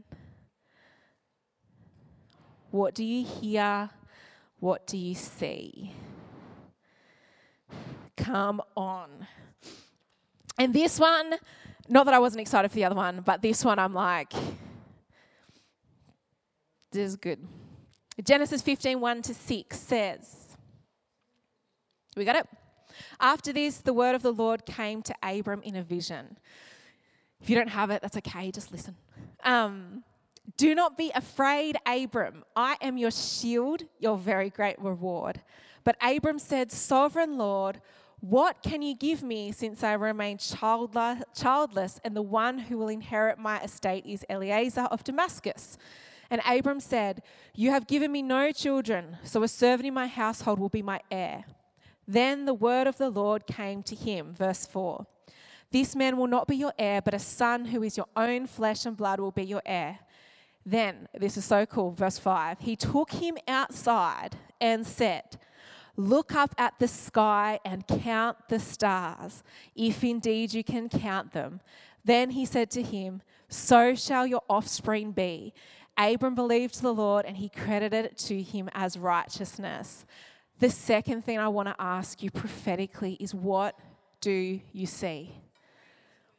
What 2.69 2.93
do 2.93 3.03
you 3.03 3.25
hear? 3.25 3.89
What 4.60 4.86
do 4.86 4.97
you 4.97 5.15
see? 5.15 5.93
Come 8.15 8.62
on. 8.75 9.27
And 10.60 10.73
this 10.73 10.99
one, 10.99 11.36
not 11.88 12.05
that 12.05 12.13
I 12.13 12.19
wasn't 12.19 12.41
excited 12.41 12.69
for 12.69 12.75
the 12.75 12.86
other 12.86 12.95
one, 12.95 13.21
but 13.25 13.41
this 13.41 13.63
one 13.63 13.79
I'm 13.79 13.93
like, 13.93 14.33
this 16.91 17.10
is 17.10 17.15
good. 17.15 17.39
Genesis 18.23 18.62
15, 18.62 18.99
1 18.99 19.21
to 19.23 19.33
6 19.33 19.79
says, 19.79 20.37
We 22.17 22.25
got 22.25 22.36
it? 22.36 22.47
After 23.19 23.53
this, 23.53 23.77
the 23.77 23.93
word 23.93 24.15
of 24.15 24.23
the 24.23 24.34
Lord 24.34 24.65
came 24.65 25.01
to 25.03 25.15
Abram 25.21 25.62
in 25.62 25.75
a 25.75 25.84
vision. 25.84 26.38
If 27.39 27.49
you 27.49 27.56
don't 27.56 27.69
have 27.69 27.91
it, 27.91 28.01
that's 28.01 28.17
okay, 28.17 28.51
just 28.51 28.71
listen. 28.71 28.95
Um, 29.43 30.03
do 30.56 30.73
not 30.73 30.97
be 30.97 31.12
afraid, 31.13 31.77
Abram. 31.86 32.43
I 32.56 32.77
am 32.82 32.97
your 32.97 33.12
shield, 33.12 33.84
your 33.99 34.17
very 34.17 34.49
great 34.49 34.80
reward. 34.82 35.41
But 35.84 35.97
Abram 36.01 36.39
said, 36.39 36.71
Sovereign 36.71 37.38
Lord, 37.38 37.82
what 38.19 38.63
can 38.63 38.82
you 38.82 38.95
give 38.95 39.21
me 39.21 39.51
since 39.51 39.84
I 39.84 39.93
remain 39.93 40.39
childless 40.39 41.99
and 42.03 42.15
the 42.15 42.21
one 42.21 42.58
who 42.58 42.77
will 42.77 42.88
inherit 42.88 43.38
my 43.38 43.62
estate 43.62 44.06
is 44.06 44.25
Eliezer 44.30 44.82
of 44.82 45.03
Damascus? 45.03 45.77
And 46.30 46.41
Abram 46.45 46.80
said, 46.80 47.21
You 47.53 47.69
have 47.69 47.88
given 47.88 48.12
me 48.12 48.21
no 48.21 48.51
children, 48.51 49.17
so 49.23 49.43
a 49.43 49.47
servant 49.47 49.88
in 49.88 49.93
my 49.93 50.08
household 50.08 50.60
will 50.60 50.69
be 50.69 50.82
my 50.82 50.99
heir. 51.12 51.45
Then 52.07 52.45
the 52.45 52.53
word 52.53 52.87
of 52.87 52.97
the 52.97 53.09
Lord 53.09 53.45
came 53.45 53.83
to 53.83 53.95
him. 53.95 54.33
Verse 54.33 54.65
4 54.65 55.05
This 55.71 55.95
man 55.95 56.17
will 56.17 56.27
not 56.27 56.47
be 56.47 56.55
your 56.55 56.73
heir, 56.79 57.01
but 57.01 57.13
a 57.13 57.19
son 57.19 57.65
who 57.65 57.83
is 57.83 57.97
your 57.97 58.07
own 58.15 58.47
flesh 58.47 58.85
and 58.85 58.95
blood 58.95 59.19
will 59.19 59.31
be 59.31 59.43
your 59.43 59.63
heir. 59.65 59.99
Then, 60.65 61.07
this 61.17 61.37
is 61.37 61.45
so 61.45 61.65
cool, 61.65 61.91
verse 61.91 62.17
5 62.17 62.59
He 62.59 62.75
took 62.75 63.11
him 63.11 63.37
outside 63.47 64.37
and 64.61 64.85
said, 64.85 65.37
Look 65.95 66.35
up 66.35 66.53
at 66.57 66.77
the 66.77 66.87
sky 66.87 67.59
and 67.65 67.87
count 67.87 68.37
the 68.49 68.59
stars, 68.59 69.43
if 69.75 70.03
indeed 70.03 70.53
you 70.53 70.63
can 70.63 70.89
count 70.89 71.33
them. 71.33 71.59
Then 72.05 72.29
he 72.29 72.45
said 72.45 72.69
to 72.71 72.83
him, 72.83 73.21
So 73.49 73.95
shall 73.95 74.27
your 74.27 74.43
offspring 74.49 75.11
be. 75.11 75.53
Abram 75.97 76.35
believed 76.35 76.81
the 76.81 76.93
Lord 76.93 77.25
and 77.25 77.37
he 77.37 77.49
credited 77.49 78.05
it 78.05 78.17
to 78.19 78.41
him 78.41 78.69
as 78.73 78.97
righteousness. 78.99 80.05
The 80.59 80.69
second 80.69 81.23
thing 81.23 81.37
I 81.37 81.47
want 81.49 81.67
to 81.67 81.75
ask 81.79 82.23
you 82.23 82.31
prophetically 82.31 83.17
is 83.19 83.33
what 83.33 83.77
do 84.21 84.59
you 84.73 84.87
see? 84.87 85.31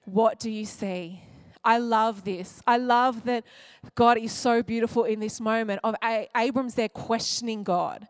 What 0.05 0.41
do 0.41 0.51
you 0.51 0.65
see? 0.65 1.23
I 1.65 1.79
love 1.79 2.25
this. 2.25 2.63
I 2.67 2.79
love 2.79 3.25
that 3.25 3.45
God 3.95 4.19
is 4.19 4.33
so 4.33 4.63
beautiful 4.63 5.05
in 5.05 5.21
this 5.21 5.41
moment 5.41 5.81
of 5.85 5.95
Abram's 6.35 6.75
there 6.75 6.89
questioning 6.89 7.63
God. 7.63 8.09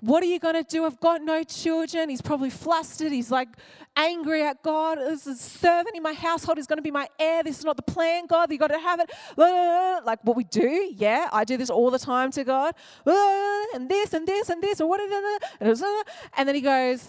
What 0.00 0.22
are 0.22 0.26
you 0.26 0.38
going 0.38 0.54
to 0.54 0.62
do? 0.62 0.86
I've 0.86 0.98
got 0.98 1.22
no 1.22 1.42
children. 1.42 2.08
He's 2.08 2.22
probably 2.22 2.48
flustered. 2.48 3.12
He's 3.12 3.30
like 3.30 3.48
angry 3.96 4.42
at 4.42 4.62
God. 4.62 4.98
This 4.98 5.26
is 5.26 5.38
a 5.38 5.42
servant 5.42 5.94
in 5.94 6.02
my 6.02 6.14
household 6.14 6.58
is 6.58 6.66
going 6.66 6.78
to 6.78 6.82
be 6.82 6.90
my 6.90 7.06
heir. 7.18 7.42
This 7.42 7.58
is 7.58 7.64
not 7.64 7.76
the 7.76 7.82
plan, 7.82 8.26
God. 8.26 8.50
You 8.50 8.58
got 8.58 8.68
to 8.68 8.78
have 8.78 9.00
it. 9.00 9.10
Like 10.02 10.20
what 10.24 10.36
we 10.36 10.44
do. 10.44 10.92
Yeah, 10.96 11.28
I 11.30 11.44
do 11.44 11.56
this 11.58 11.68
all 11.68 11.90
the 11.90 11.98
time 11.98 12.30
to 12.32 12.44
God. 12.44 12.74
And 13.74 13.88
this 13.88 14.14
and 14.14 14.26
this 14.26 14.48
and 14.48 14.62
this 14.62 14.80
or 14.80 14.88
whatever. 14.88 15.38
And 15.60 16.48
then 16.48 16.54
he 16.54 16.60
goes, 16.60 17.06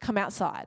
Come 0.00 0.18
outside. 0.18 0.66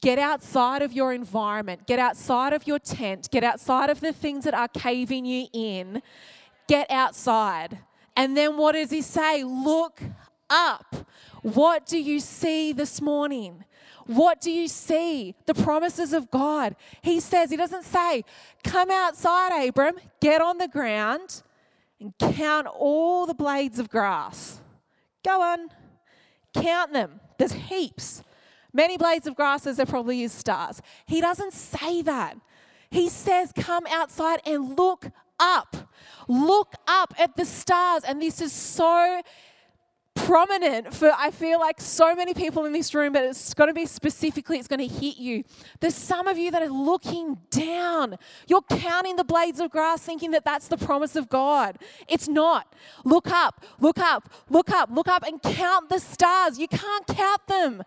Get 0.00 0.18
outside 0.18 0.82
of 0.82 0.92
your 0.92 1.12
environment. 1.12 1.86
Get 1.86 1.98
outside 1.98 2.52
of 2.52 2.66
your 2.66 2.78
tent. 2.78 3.30
Get 3.30 3.44
outside 3.44 3.88
of 3.90 4.00
the 4.00 4.12
things 4.12 4.44
that 4.44 4.54
are 4.54 4.68
caving 4.68 5.24
you 5.24 5.46
in. 5.52 6.02
Get 6.66 6.90
outside. 6.90 7.78
And 8.16 8.36
then 8.36 8.56
what 8.56 8.72
does 8.72 8.90
he 8.90 9.02
say? 9.02 9.42
Look 9.44 10.00
up. 10.50 10.94
What 11.42 11.86
do 11.86 11.98
you 11.98 12.20
see 12.20 12.72
this 12.72 13.00
morning? 13.00 13.64
What 14.06 14.40
do 14.40 14.50
you 14.50 14.68
see? 14.68 15.34
The 15.46 15.54
promises 15.54 16.12
of 16.12 16.30
God. 16.30 16.76
He 17.02 17.20
says, 17.20 17.50
He 17.50 17.56
doesn't 17.56 17.84
say, 17.84 18.24
Come 18.64 18.90
outside, 18.90 19.68
Abram, 19.68 19.94
get 20.20 20.40
on 20.40 20.58
the 20.58 20.68
ground 20.68 21.42
and 22.00 22.12
count 22.18 22.66
all 22.66 23.26
the 23.26 23.34
blades 23.34 23.78
of 23.78 23.88
grass. 23.88 24.60
Go 25.24 25.40
on, 25.40 25.68
count 26.54 26.92
them. 26.92 27.20
There's 27.38 27.52
heaps. 27.52 28.22
Many 28.72 28.96
blades 28.96 29.26
of 29.26 29.36
grass 29.36 29.66
as 29.66 29.76
there 29.76 29.86
probably 29.86 30.22
is 30.22 30.32
stars. 30.32 30.80
He 31.06 31.20
doesn't 31.20 31.52
say 31.52 32.02
that. 32.02 32.36
He 32.90 33.08
says, 33.08 33.52
Come 33.54 33.86
outside 33.86 34.40
and 34.46 34.76
look 34.76 35.06
up. 35.42 35.76
Look 36.28 36.74
up 36.86 37.12
at 37.18 37.36
the 37.36 37.44
stars. 37.44 38.04
And 38.04 38.22
this 38.22 38.40
is 38.40 38.52
so 38.52 39.22
prominent 40.14 40.92
for 40.94 41.10
I 41.16 41.30
feel 41.30 41.58
like 41.58 41.80
so 41.80 42.14
many 42.14 42.34
people 42.34 42.64
in 42.64 42.72
this 42.72 42.94
room, 42.94 43.12
but 43.12 43.24
it's 43.24 43.54
going 43.54 43.68
to 43.68 43.74
be 43.74 43.86
specifically, 43.86 44.58
it's 44.58 44.68
going 44.68 44.86
to 44.86 44.94
hit 44.94 45.16
you. 45.16 45.42
There's 45.80 45.94
some 45.94 46.28
of 46.28 46.38
you 46.38 46.50
that 46.50 46.62
are 46.62 46.68
looking 46.68 47.38
down. 47.50 48.16
You're 48.46 48.62
counting 48.62 49.16
the 49.16 49.24
blades 49.24 49.58
of 49.60 49.70
grass, 49.70 50.02
thinking 50.02 50.30
that 50.32 50.44
that's 50.44 50.68
the 50.68 50.76
promise 50.76 51.16
of 51.16 51.28
God. 51.28 51.78
It's 52.08 52.28
not. 52.28 52.74
Look 53.04 53.28
up, 53.30 53.64
look 53.80 53.98
up, 53.98 54.32
look 54.50 54.70
up, 54.70 54.90
look 54.92 55.08
up, 55.08 55.22
and 55.22 55.42
count 55.42 55.88
the 55.88 55.98
stars. 55.98 56.58
You 56.58 56.68
can't 56.68 57.06
count 57.06 57.46
them. 57.46 57.82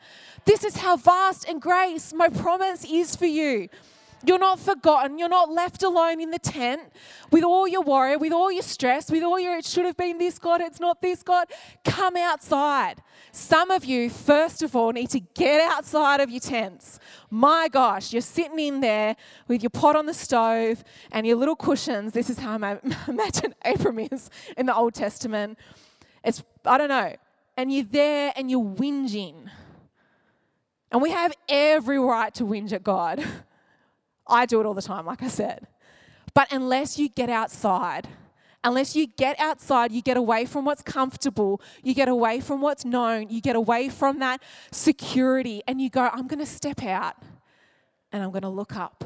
This 0.46 0.64
is 0.64 0.78
how 0.78 0.98
vast 0.98 1.48
and 1.48 1.62
grace 1.62 2.14
my 2.14 2.30
promise 2.30 2.86
is 2.86 3.16
for 3.16 3.28
you. 3.28 3.70
You're 4.24 4.40
not 4.40 4.60
forgotten. 4.60 5.18
You're 5.18 5.30
not 5.30 5.52
left 5.52 5.84
alone 5.84 6.22
in 6.22 6.32
the 6.32 6.40
tent 6.40 6.82
with 7.32 7.44
all 7.44 7.68
your 7.68 7.82
worry, 7.82 8.18
with 8.18 8.32
all 8.32 8.52
your 8.52 8.64
stress, 8.64 9.12
with 9.12 9.24
all 9.24 9.40
your, 9.40 9.58
it 9.58 9.66
should 9.66 9.86
have 9.86 9.98
been 9.98 10.18
this 10.18 10.40
God, 10.40 10.62
it's 10.62 10.80
not 10.80 11.02
this 11.02 11.24
God. 11.24 11.48
Come 11.84 12.16
outside. 12.16 13.02
Some 13.32 13.72
of 13.72 13.84
you, 13.86 14.10
first 14.10 14.62
of 14.62 14.76
all, 14.76 14.92
need 14.92 15.10
to 15.10 15.20
get 15.20 15.62
outside 15.70 16.22
of 16.22 16.30
your 16.30 16.40
tents. 16.40 17.00
My 17.30 17.68
gosh, 17.68 18.14
you're 18.14 18.22
sitting 18.22 18.60
in 18.60 18.80
there 18.80 19.16
with 19.48 19.62
your 19.62 19.70
pot 19.70 19.96
on 19.96 20.06
the 20.06 20.14
stove 20.14 20.84
and 21.12 21.28
your 21.28 21.36
little 21.36 21.56
cushions. 21.56 22.14
This 22.14 22.30
is 22.30 22.40
how 22.40 22.58
I 22.58 22.80
imagine 23.08 23.54
Abram 23.64 24.00
is 24.00 24.30
in 24.58 24.66
the 24.66 24.76
Old 24.76 24.94
Testament. 24.94 25.60
It's, 26.24 26.44
I 26.64 26.78
don't 26.78 26.90
know. 26.90 27.16
And 27.58 27.72
you're 27.72 27.86
there 27.86 28.34
and 28.36 28.50
you're 28.50 28.64
whinging. 28.64 29.50
And 30.92 31.02
we 31.02 31.12
have 31.12 31.34
every 31.50 32.00
right 32.00 32.34
to 32.36 32.44
whinge 32.44 32.72
at 32.72 32.84
God. 32.84 33.24
I 34.28 34.46
do 34.46 34.60
it 34.60 34.66
all 34.66 34.74
the 34.74 34.82
time, 34.82 35.06
like 35.06 35.22
I 35.24 35.28
said. 35.28 35.68
But 36.34 36.52
unless 36.52 37.00
you 37.00 37.10
get 37.10 37.30
outside, 37.30 38.08
unless 38.64 38.96
you 38.96 39.08
get 39.08 39.40
outside, 39.40 39.92
you 39.92 40.02
get 40.02 40.18
away 40.18 40.46
from 40.46 40.66
what's 40.66 40.82
comfortable, 40.82 41.62
you 41.84 41.94
get 41.94 42.10
away 42.10 42.40
from 42.40 42.62
what's 42.62 42.84
known, 42.84 43.30
you 43.30 43.42
get 43.42 43.56
away 43.56 43.90
from 43.90 44.20
that 44.20 44.42
security, 44.72 45.62
and 45.68 45.80
you 45.80 45.90
go, 45.90 46.10
I'm 46.12 46.28
going 46.28 46.40
to 46.40 46.46
step 46.46 46.84
out 46.84 47.16
and 48.12 48.24
I'm 48.24 48.32
going 48.32 48.44
to 48.44 48.50
look 48.50 48.76
up. 48.76 49.04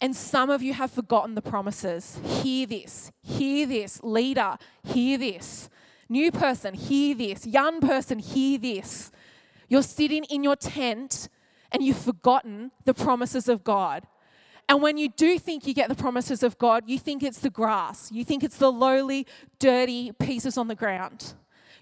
And 0.00 0.16
some 0.16 0.50
of 0.50 0.62
you 0.62 0.72
have 0.74 0.90
forgotten 0.90 1.36
the 1.36 1.42
promises. 1.42 2.18
Hear 2.24 2.66
this, 2.66 3.12
hear 3.22 3.66
this. 3.66 4.00
Leader, 4.02 4.56
hear 4.82 5.16
this. 5.16 5.70
New 6.08 6.32
person, 6.32 6.74
hear 6.74 7.14
this. 7.14 7.46
Young 7.46 7.80
person, 7.80 8.18
hear 8.18 8.58
this. 8.58 9.12
You're 9.68 9.82
sitting 9.82 10.24
in 10.24 10.42
your 10.42 10.56
tent 10.56 11.28
and 11.72 11.82
you've 11.82 11.98
forgotten 11.98 12.70
the 12.84 12.94
promises 12.94 13.48
of 13.48 13.64
God. 13.64 14.06
And 14.68 14.80
when 14.80 14.96
you 14.96 15.08
do 15.08 15.38
think 15.38 15.66
you 15.66 15.74
get 15.74 15.88
the 15.88 15.94
promises 15.94 16.42
of 16.42 16.56
God, 16.58 16.84
you 16.86 16.98
think 16.98 17.22
it's 17.22 17.40
the 17.40 17.50
grass, 17.50 18.10
you 18.12 18.24
think 18.24 18.44
it's 18.44 18.58
the 18.58 18.70
lowly, 18.70 19.26
dirty 19.58 20.12
pieces 20.12 20.56
on 20.56 20.68
the 20.68 20.74
ground. 20.74 21.34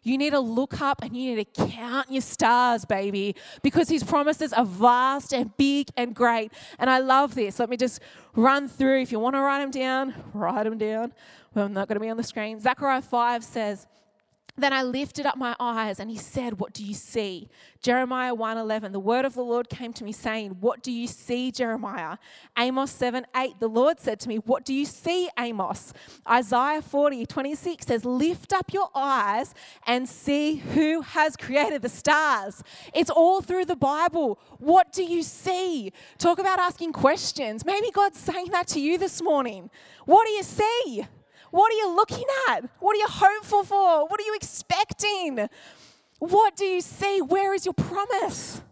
You 0.03 0.17
need 0.17 0.31
to 0.31 0.41
look 0.41 0.81
up 0.81 1.03
and 1.03 1.15
you 1.15 1.37
need 1.37 1.55
to 1.55 1.67
count 1.67 2.11
your 2.11 2.23
stars, 2.23 2.85
baby, 2.87 3.37
because 3.63 3.89
his 3.89 4.03
promises 4.03 4.53
are 4.53 4.65
vast 4.65 5.35
and 5.35 5.55
big 5.59 5.89
and 5.97 6.15
great. 6.15 6.53
And 6.79 6.89
I 6.89 7.01
love 7.01 7.35
this. 7.35 7.59
Let 7.59 7.69
me 7.69 7.77
just 7.77 8.01
run 8.35 8.67
through. 8.67 9.03
If 9.03 9.13
you 9.13 9.21
want 9.21 9.37
to 9.37 9.41
write 9.41 9.61
them 9.61 9.71
down, 9.71 10.15
write 10.33 10.65
them 10.65 10.79
down. 10.79 11.13
Well, 11.55 11.67
I'm 11.67 11.75
not 11.75 11.89
going 11.89 11.97
to 11.97 12.01
be 12.01 12.09
on 12.09 12.17
the 12.17 12.23
screen. 12.23 12.61
Zechariah 12.61 13.03
5 13.03 13.45
says, 13.45 13.87
Then 14.57 14.73
I 14.73 14.83
lifted 14.83 15.27
up 15.27 15.37
my 15.37 15.57
eyes 15.59 16.01
and 16.01 16.11
he 16.11 16.17
said, 16.17 16.61
What 16.61 16.73
do 16.73 16.85
you 16.85 16.95
see? 16.95 17.49
Jeremiah 17.83 18.35
1:11. 18.35 18.93
The 18.93 19.01
word 19.01 19.25
of 19.25 19.35
the 19.35 19.43
Lord 19.43 19.69
came 19.71 19.93
to 19.95 20.05
me 20.05 20.13
saying, 20.13 20.57
What 20.61 20.83
do 20.83 20.93
you 20.93 21.07
see, 21.07 21.51
Jeremiah? 21.51 22.19
Amos 22.59 22.91
7 22.91 23.27
8. 23.35 23.59
The 23.59 23.69
Lord 23.69 24.01
said 24.01 24.21
to 24.21 24.29
me, 24.29 24.37
What 24.37 24.65
do 24.65 24.75
you 24.75 24.85
see, 24.85 25.29
Amos? 25.39 25.93
Isaiah 26.29 26.83
40, 26.83 27.27
26 27.27 27.87
says, 27.87 28.05
Lift 28.05 28.53
up 28.53 28.73
your 28.73 28.91
eyes 28.95 29.55
and 29.87 30.09
see 30.09 30.57
who 30.57 31.01
has 31.03 31.37
created 31.37 31.83
the 31.83 31.89
stars. 31.89 32.63
It's 32.93 33.11
all 33.11 33.41
through 33.41 33.65
the 33.65 33.77
Bible. 33.77 34.39
What 34.59 34.93
do 34.93 35.03
you 35.03 35.23
see? 35.23 35.93
Talk 36.19 36.39
about 36.39 36.59
asking 36.59 36.93
questions. 36.93 37.65
Maybe 37.65 37.91
God's 37.91 38.19
saying 38.19 38.49
that 38.51 38.67
to 38.69 38.81
you 38.81 38.99
this 38.99 39.23
morning. 39.23 39.71
What 40.05 40.27
do 40.27 40.33
you 40.33 40.43
see? 40.43 41.07
What 41.51 41.73
are 41.73 41.77
you 41.77 41.95
looking 41.95 42.25
at? 42.49 42.65
What 42.79 42.97
are 42.97 42.99
you 42.99 43.09
hopeful 43.09 43.65
for? 43.65 44.07
What 44.07 44.21
are 44.21 44.25
you 44.25 44.35
expecting? 44.35 45.49
What 46.19 46.57
do 46.57 46.65
you 46.65 46.81
see? 46.81 47.21
Where 47.21 47.55
is 47.55 47.65
your 47.65 47.75
promise? 47.75 48.63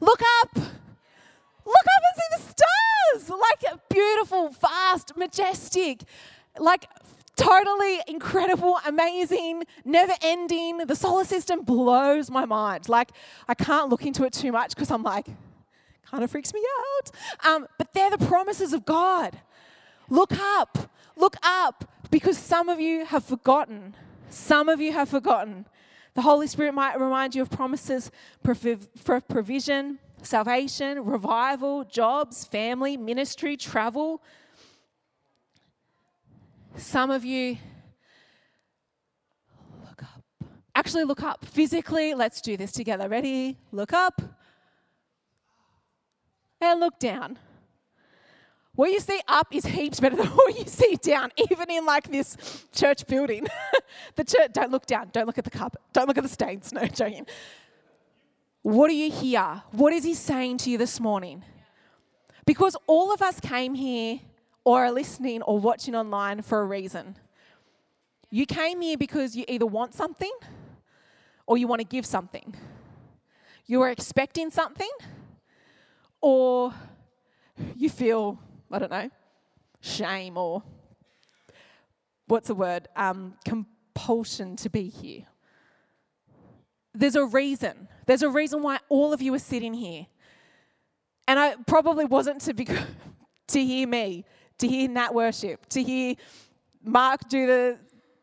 Look 0.00 0.20
up. 0.42 0.56
Look 0.56 1.86
up 1.96 2.02
and 2.08 2.16
see 2.16 2.36
the 2.36 2.54
stars. 2.54 3.40
Like 3.40 3.88
beautiful, 3.88 4.48
vast, 4.50 5.16
majestic, 5.16 6.02
like 6.58 6.88
totally 7.36 8.00
incredible, 8.06 8.78
amazing, 8.86 9.64
never 9.84 10.12
ending. 10.22 10.78
The 10.78 10.96
solar 10.96 11.24
system 11.24 11.62
blows 11.62 12.30
my 12.30 12.44
mind. 12.44 12.88
Like, 12.88 13.10
I 13.46 13.54
can't 13.54 13.88
look 13.88 14.04
into 14.04 14.24
it 14.24 14.32
too 14.32 14.52
much 14.52 14.74
because 14.74 14.90
I'm 14.90 15.02
like, 15.02 15.26
kind 16.10 16.24
of 16.24 16.30
freaks 16.30 16.52
me 16.52 16.60
out. 16.60 17.10
Um, 17.46 17.66
but 17.78 17.92
they're 17.94 18.10
the 18.10 18.18
promises 18.18 18.72
of 18.72 18.84
God. 18.84 19.38
Look 20.10 20.32
up, 20.38 20.90
look 21.16 21.36
up, 21.42 21.90
because 22.10 22.38
some 22.38 22.68
of 22.68 22.80
you 22.80 23.04
have 23.04 23.24
forgotten. 23.24 23.94
Some 24.30 24.68
of 24.68 24.80
you 24.80 24.92
have 24.92 25.08
forgotten. 25.08 25.66
The 26.14 26.22
Holy 26.22 26.46
Spirit 26.46 26.74
might 26.74 26.98
remind 26.98 27.34
you 27.34 27.42
of 27.42 27.50
promises 27.50 28.10
for 28.42 29.20
provision, 29.20 29.98
salvation, 30.22 31.04
revival, 31.04 31.84
jobs, 31.84 32.44
family, 32.44 32.96
ministry, 32.96 33.56
travel. 33.56 34.22
Some 36.76 37.10
of 37.10 37.24
you, 37.24 37.56
look 39.80 40.02
up. 40.02 40.22
Actually, 40.74 41.04
look 41.04 41.22
up. 41.22 41.44
Physically, 41.44 42.14
let's 42.14 42.40
do 42.40 42.56
this 42.56 42.72
together. 42.72 43.08
Ready? 43.08 43.56
Look 43.72 43.92
up. 43.92 44.20
And 46.60 46.80
look 46.80 46.98
down. 46.98 47.38
What 48.78 48.92
you 48.92 49.00
see 49.00 49.20
up 49.26 49.48
is 49.50 49.66
heaps 49.66 49.98
better 49.98 50.14
than 50.14 50.26
what 50.36 50.56
you 50.56 50.64
see 50.64 50.94
down, 51.02 51.32
even 51.50 51.68
in 51.68 51.84
like 51.84 52.08
this 52.12 52.64
church 52.72 53.04
building. 53.08 53.44
the 54.14 54.22
church, 54.22 54.52
don't 54.52 54.70
look 54.70 54.86
down, 54.86 55.10
don't 55.12 55.26
look 55.26 55.36
at 55.36 55.42
the 55.42 55.50
carpet, 55.50 55.80
don't 55.92 56.06
look 56.06 56.16
at 56.16 56.22
the 56.22 56.28
stains. 56.28 56.72
No, 56.78 56.86
joking. 56.86 57.26
What 58.62 58.86
do 58.86 58.94
you 58.94 59.10
hear? 59.10 59.62
What 59.72 59.92
is 59.92 60.04
he 60.04 60.14
saying 60.14 60.58
to 60.58 60.70
you 60.70 60.78
this 60.78 61.00
morning? 61.00 61.42
Because 62.46 62.76
all 62.86 63.12
of 63.12 63.20
us 63.20 63.40
came 63.40 63.74
here 63.74 64.20
or 64.62 64.84
are 64.84 64.92
listening 64.92 65.42
or 65.42 65.58
watching 65.58 65.96
online 65.96 66.42
for 66.42 66.60
a 66.60 66.64
reason. 66.64 67.16
You 68.30 68.46
came 68.46 68.80
here 68.80 68.96
because 68.96 69.34
you 69.34 69.44
either 69.48 69.66
want 69.66 69.92
something 69.92 70.32
or 71.48 71.58
you 71.58 71.66
want 71.66 71.80
to 71.80 71.84
give 71.84 72.06
something. 72.06 72.54
You 73.66 73.82
are 73.82 73.90
expecting 73.90 74.52
something 74.52 74.92
or 76.20 76.72
you 77.76 77.90
feel 77.90 78.38
I 78.70 78.78
don't 78.78 78.90
know, 78.90 79.10
shame 79.80 80.36
or 80.36 80.62
what's 82.26 82.48
the 82.48 82.54
word? 82.54 82.88
Um, 82.96 83.34
compulsion 83.44 84.56
to 84.56 84.70
be 84.70 84.88
here. 84.88 85.24
There's 86.94 87.16
a 87.16 87.24
reason. 87.24 87.88
There's 88.06 88.22
a 88.22 88.30
reason 88.30 88.62
why 88.62 88.78
all 88.88 89.12
of 89.12 89.22
you 89.22 89.34
are 89.34 89.38
sitting 89.38 89.74
here. 89.74 90.06
And 91.26 91.38
I 91.38 91.56
probably 91.66 92.04
wasn't 92.04 92.40
to 92.42 92.54
be 92.54 92.66
to 93.48 93.64
hear 93.64 93.86
me, 93.86 94.24
to 94.58 94.68
hear 94.68 94.88
Nat 94.88 95.14
worship, 95.14 95.66
to 95.70 95.82
hear 95.82 96.14
Mark 96.82 97.28
do 97.28 97.46
the 97.46 97.78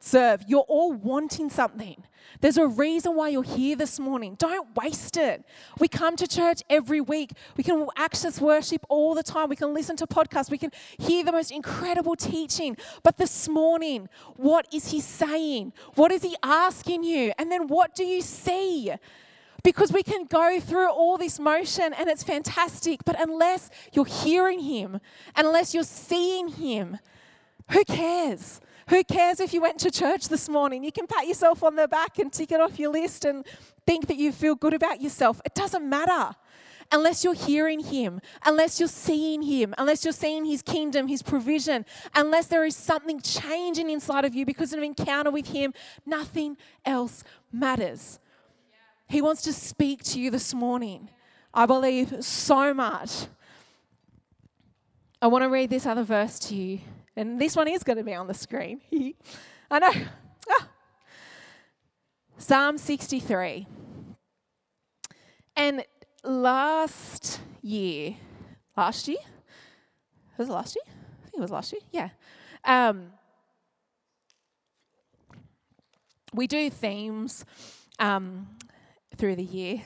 serve. 0.05 0.43
You're 0.47 0.65
all 0.67 0.93
wanting 0.93 1.49
something. 1.49 2.03
There's 2.41 2.57
a 2.57 2.67
reason 2.67 3.15
why 3.15 3.29
you're 3.29 3.43
here 3.43 3.75
this 3.75 3.99
morning. 3.99 4.35
Don't 4.37 4.75
waste 4.75 5.17
it. 5.17 5.43
We 5.79 5.87
come 5.87 6.15
to 6.17 6.27
church 6.27 6.61
every 6.69 7.01
week. 7.01 7.31
We 7.55 7.63
can 7.63 7.87
access 7.95 8.41
worship 8.41 8.85
all 8.89 9.15
the 9.15 9.23
time. 9.23 9.49
We 9.49 9.55
can 9.55 9.73
listen 9.73 9.95
to 9.97 10.07
podcasts. 10.07 10.51
We 10.51 10.57
can 10.57 10.71
hear 10.97 11.23
the 11.23 11.31
most 11.31 11.51
incredible 11.51 12.15
teaching. 12.15 12.77
But 13.03 13.17
this 13.17 13.47
morning, 13.47 14.09
what 14.35 14.67
is 14.73 14.89
He 14.89 15.01
saying? 15.01 15.73
What 15.95 16.11
is 16.11 16.23
He 16.23 16.35
asking 16.43 17.03
you? 17.03 17.33
And 17.37 17.51
then 17.51 17.67
what 17.67 17.95
do 17.95 18.03
you 18.03 18.21
see? 18.21 18.93
Because 19.63 19.91
we 19.91 20.03
can 20.03 20.25
go 20.25 20.59
through 20.59 20.91
all 20.91 21.17
this 21.17 21.39
motion 21.39 21.93
and 21.93 22.07
it's 22.07 22.21
fantastic, 22.21 23.03
but 23.03 23.19
unless 23.19 23.71
you're 23.93 24.05
hearing 24.05 24.59
Him, 24.59 24.99
unless 25.35 25.73
you're 25.73 25.83
seeing 25.83 26.49
Him, 26.49 26.99
who 27.71 27.83
cares? 27.83 28.61
Who 28.89 29.03
cares 29.03 29.39
if 29.39 29.53
you 29.53 29.61
went 29.61 29.79
to 29.79 29.89
church 29.89 30.27
this 30.27 30.47
morning? 30.47 30.83
You 30.83 30.91
can 30.91 31.07
pat 31.07 31.27
yourself 31.27 31.63
on 31.63 31.75
the 31.75 31.87
back 31.87 32.19
and 32.19 32.31
tick 32.31 32.51
it 32.51 32.61
off 32.61 32.77
your 32.77 32.91
list 32.91 33.25
and 33.25 33.45
think 33.85 34.07
that 34.07 34.17
you 34.17 34.31
feel 34.31 34.53
good 34.55 34.73
about 34.73 35.01
yourself. 35.01 35.41
It 35.43 35.55
doesn't 35.55 35.87
matter 35.87 36.35
unless 36.91 37.23
you're 37.23 37.33
hearing 37.33 37.79
Him, 37.79 38.21
unless 38.45 38.79
you're 38.79 38.87
seeing 38.87 39.41
Him, 39.41 39.73
unless 39.79 40.03
you're 40.03 40.13
seeing 40.13 40.45
His 40.45 40.61
kingdom, 40.61 41.07
His 41.07 41.23
provision, 41.23 41.83
unless 42.13 42.45
there 42.45 42.63
is 42.63 42.75
something 42.75 43.19
changing 43.21 43.89
inside 43.89 44.23
of 44.23 44.35
you 44.35 44.45
because 44.45 44.71
of 44.71 44.77
an 44.77 44.85
encounter 44.85 45.31
with 45.31 45.47
Him, 45.47 45.73
nothing 46.05 46.55
else 46.85 47.23
matters. 47.51 48.19
He 49.07 49.21
wants 49.21 49.41
to 49.43 49.53
speak 49.53 50.03
to 50.03 50.19
you 50.19 50.29
this 50.29 50.53
morning. 50.53 51.09
I 51.53 51.65
believe 51.65 52.23
so 52.23 52.73
much. 52.73 53.27
I 55.21 55.27
want 55.27 55.43
to 55.43 55.49
read 55.49 55.69
this 55.71 55.85
other 55.85 56.03
verse 56.03 56.37
to 56.39 56.55
you. 56.55 56.81
And 57.15 57.39
this 57.39 57.55
one 57.55 57.67
is 57.67 57.83
going 57.83 57.97
to 57.97 58.03
be 58.03 58.13
on 58.13 58.27
the 58.27 58.33
screen. 58.33 58.81
I 59.71 59.79
know. 59.79 59.91
Ah. 60.49 60.67
Psalm 62.37 62.77
63. 62.77 63.67
And 65.55 65.83
last 66.23 67.39
year, 67.61 68.15
last 68.75 69.07
year? 69.07 69.17
Was 70.37 70.49
it 70.49 70.51
last 70.51 70.75
year? 70.75 70.83
I 70.87 71.23
think 71.29 71.37
it 71.37 71.41
was 71.41 71.51
last 71.51 71.71
year. 71.71 71.81
Yeah. 71.91 72.09
Um, 72.65 73.11
we 76.33 76.47
do 76.47 76.69
themes 76.69 77.45
um, 77.99 78.47
through 79.15 79.37
the 79.37 79.43
year. 79.43 79.81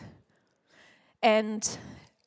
And 1.22 1.78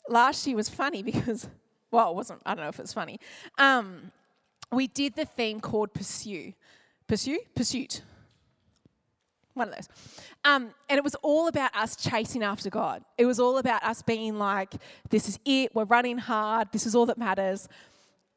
last 0.08 0.46
year 0.46 0.54
was 0.54 0.68
funny 0.68 1.02
because, 1.02 1.48
well, 1.90 2.10
it 2.10 2.14
wasn't, 2.14 2.42
I 2.46 2.54
don't 2.54 2.64
know 2.64 2.68
if 2.68 2.78
it's 2.78 2.92
funny. 2.92 3.18
Um, 3.58 4.12
we 4.72 4.86
did 4.86 5.14
the 5.14 5.24
theme 5.24 5.60
called 5.60 5.92
Pursue. 5.92 6.54
Pursue? 7.06 7.38
Pursuit. 7.54 8.02
One 9.54 9.68
of 9.68 9.74
those. 9.74 9.88
Um, 10.44 10.70
and 10.88 10.96
it 10.96 11.04
was 11.04 11.14
all 11.16 11.46
about 11.46 11.76
us 11.76 11.94
chasing 11.94 12.42
after 12.42 12.70
God. 12.70 13.04
It 13.18 13.26
was 13.26 13.38
all 13.38 13.58
about 13.58 13.82
us 13.84 14.00
being 14.00 14.38
like, 14.38 14.74
this 15.10 15.28
is 15.28 15.38
it, 15.44 15.74
we're 15.74 15.84
running 15.84 16.18
hard, 16.18 16.68
this 16.72 16.86
is 16.86 16.94
all 16.94 17.06
that 17.06 17.18
matters. 17.18 17.68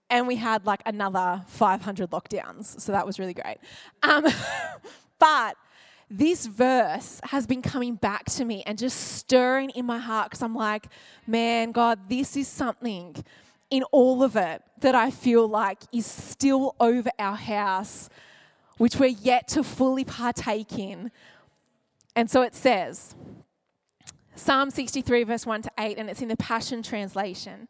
And 0.09 0.27
we 0.27 0.35
had 0.35 0.65
like 0.65 0.81
another 0.85 1.41
500 1.47 2.11
lockdowns. 2.11 2.79
So 2.79 2.91
that 2.91 3.05
was 3.05 3.17
really 3.17 3.33
great. 3.33 3.57
Um, 4.03 4.25
but 5.19 5.55
this 6.09 6.45
verse 6.45 7.19
has 7.23 7.47
been 7.47 7.61
coming 7.61 7.95
back 7.95 8.25
to 8.25 8.45
me 8.45 8.61
and 8.67 8.77
just 8.77 9.15
stirring 9.15 9.71
in 9.71 9.85
my 9.85 9.97
heart 9.97 10.29
because 10.29 10.43
I'm 10.43 10.53
like, 10.53 10.87
man, 11.25 11.71
God, 11.71 12.09
this 12.09 12.37
is 12.37 12.47
something 12.47 13.15
in 13.69 13.83
all 13.91 14.23
of 14.23 14.35
it 14.35 14.61
that 14.79 14.95
I 14.95 15.11
feel 15.11 15.47
like 15.47 15.81
is 15.91 16.05
still 16.05 16.75
over 16.79 17.09
our 17.17 17.35
house, 17.35 18.09
which 18.77 18.97
we're 18.97 19.07
yet 19.07 19.47
to 19.49 19.63
fully 19.63 20.03
partake 20.03 20.77
in. 20.77 21.11
And 22.15 22.29
so 22.29 22.41
it 22.41 22.55
says, 22.55 23.15
Psalm 24.35 24.69
63, 24.69 25.23
verse 25.23 25.45
1 25.45 25.63
to 25.63 25.71
8, 25.79 25.97
and 25.97 26.09
it's 26.09 26.21
in 26.21 26.27
the 26.27 26.37
Passion 26.37 26.83
Translation. 26.83 27.67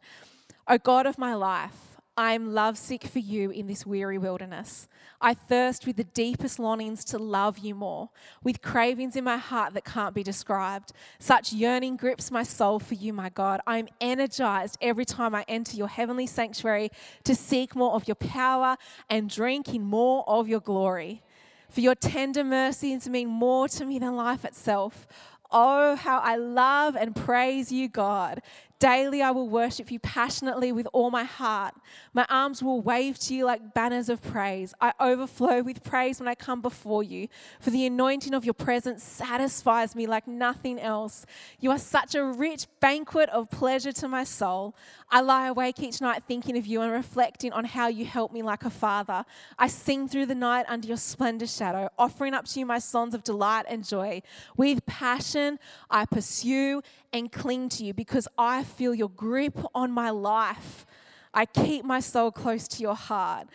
O 0.68 0.78
God 0.78 1.06
of 1.06 1.16
my 1.16 1.34
life, 1.34 1.85
I 2.18 2.32
am 2.32 2.54
lovesick 2.54 3.04
for 3.04 3.18
you 3.18 3.50
in 3.50 3.66
this 3.66 3.84
weary 3.84 4.16
wilderness. 4.16 4.88
I 5.20 5.34
thirst 5.34 5.86
with 5.86 5.96
the 5.96 6.04
deepest 6.04 6.58
longings 6.58 7.04
to 7.06 7.18
love 7.18 7.58
you 7.58 7.74
more, 7.74 8.08
with 8.42 8.62
cravings 8.62 9.16
in 9.16 9.24
my 9.24 9.36
heart 9.36 9.74
that 9.74 9.84
can't 9.84 10.14
be 10.14 10.22
described. 10.22 10.92
Such 11.18 11.52
yearning 11.52 11.96
grips 11.96 12.30
my 12.30 12.42
soul 12.42 12.78
for 12.78 12.94
you, 12.94 13.12
my 13.12 13.28
God. 13.28 13.60
I 13.66 13.76
am 13.78 13.88
energized 14.00 14.78
every 14.80 15.04
time 15.04 15.34
I 15.34 15.44
enter 15.46 15.76
your 15.76 15.88
heavenly 15.88 16.26
sanctuary 16.26 16.90
to 17.24 17.34
seek 17.34 17.76
more 17.76 17.92
of 17.92 18.08
your 18.08 18.14
power 18.14 18.78
and 19.10 19.28
drink 19.28 19.74
in 19.74 19.82
more 19.82 20.24
of 20.26 20.48
your 20.48 20.60
glory. 20.60 21.22
For 21.68 21.80
your 21.80 21.94
tender 21.94 22.44
mercies 22.44 23.08
mean 23.08 23.28
more 23.28 23.68
to 23.68 23.84
me 23.84 23.98
than 23.98 24.16
life 24.16 24.46
itself. 24.46 25.06
Oh, 25.50 25.96
how 25.96 26.18
I 26.20 26.36
love 26.36 26.96
and 26.96 27.14
praise 27.14 27.70
you, 27.70 27.88
God. 27.88 28.42
Daily 28.78 29.22
I 29.22 29.30
will 29.30 29.48
worship 29.48 29.90
you 29.90 29.98
passionately 29.98 30.70
with 30.70 30.86
all 30.92 31.10
my 31.10 31.24
heart. 31.24 31.74
My 32.12 32.26
arms 32.28 32.62
will 32.62 32.82
wave 32.82 33.18
to 33.20 33.34
you 33.34 33.46
like 33.46 33.72
banners 33.72 34.10
of 34.10 34.20
praise. 34.20 34.74
I 34.82 34.92
overflow 35.00 35.62
with 35.62 35.82
praise 35.82 36.20
when 36.20 36.28
I 36.28 36.34
come 36.34 36.60
before 36.60 37.02
you, 37.02 37.28
for 37.58 37.70
the 37.70 37.86
anointing 37.86 38.34
of 38.34 38.44
your 38.44 38.52
presence 38.52 39.02
satisfies 39.02 39.96
me 39.96 40.06
like 40.06 40.28
nothing 40.28 40.78
else. 40.78 41.24
You 41.58 41.70
are 41.70 41.78
such 41.78 42.14
a 42.14 42.22
rich 42.22 42.66
banquet 42.80 43.30
of 43.30 43.50
pleasure 43.50 43.92
to 43.92 44.08
my 44.08 44.24
soul. 44.24 44.74
I 45.10 45.22
lie 45.22 45.46
awake 45.46 45.80
each 45.80 46.02
night 46.02 46.24
thinking 46.28 46.58
of 46.58 46.66
you 46.66 46.82
and 46.82 46.92
reflecting 46.92 47.54
on 47.54 47.64
how 47.64 47.88
you 47.88 48.04
help 48.04 48.30
me 48.30 48.42
like 48.42 48.64
a 48.64 48.70
father. 48.70 49.24
I 49.58 49.68
sing 49.68 50.06
through 50.06 50.26
the 50.26 50.34
night 50.34 50.66
under 50.68 50.86
your 50.86 50.98
splendor 50.98 51.46
shadow, 51.46 51.88
offering 51.98 52.34
up 52.34 52.44
to 52.48 52.60
you 52.60 52.66
my 52.66 52.78
songs 52.80 53.14
of 53.14 53.24
delight 53.24 53.64
and 53.68 53.86
joy. 53.86 54.20
With 54.54 54.84
passion, 54.84 55.58
I 55.90 56.04
pursue 56.04 56.82
and 57.12 57.32
cling 57.32 57.68
to 57.70 57.84
you 57.84 57.94
because 57.94 58.28
I 58.36 58.65
feel 58.66 58.94
your 58.94 59.10
grip 59.10 59.58
on 59.74 59.90
my 59.90 60.10
life. 60.10 60.84
I 61.32 61.46
keep 61.46 61.84
my 61.84 62.00
soul 62.00 62.30
close 62.30 62.68
to 62.68 62.82
your 62.82 62.94
heart. 62.94 63.48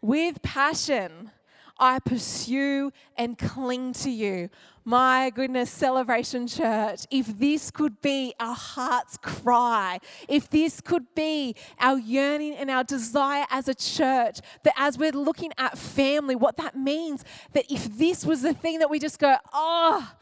With 0.00 0.42
passion, 0.42 1.30
I 1.78 1.98
pursue 1.98 2.92
and 3.16 3.36
cling 3.36 3.94
to 3.94 4.10
you. 4.10 4.50
My 4.84 5.30
goodness, 5.30 5.70
Celebration 5.70 6.46
Church, 6.46 7.06
if 7.10 7.38
this 7.38 7.70
could 7.70 8.00
be 8.02 8.34
our 8.38 8.54
heart's 8.54 9.16
cry, 9.16 9.98
if 10.28 10.50
this 10.50 10.80
could 10.80 11.06
be 11.14 11.56
our 11.80 11.98
yearning 11.98 12.54
and 12.54 12.70
our 12.70 12.84
desire 12.84 13.46
as 13.50 13.66
a 13.66 13.74
church, 13.74 14.40
that 14.62 14.74
as 14.76 14.98
we're 14.98 15.12
looking 15.12 15.52
at 15.56 15.78
family, 15.78 16.36
what 16.36 16.58
that 16.58 16.76
means, 16.76 17.24
that 17.54 17.64
if 17.70 17.96
this 17.96 18.26
was 18.26 18.42
the 18.42 18.54
thing 18.54 18.78
that 18.80 18.90
we 18.90 18.98
just 18.98 19.18
go, 19.18 19.36
oh, 19.52 20.12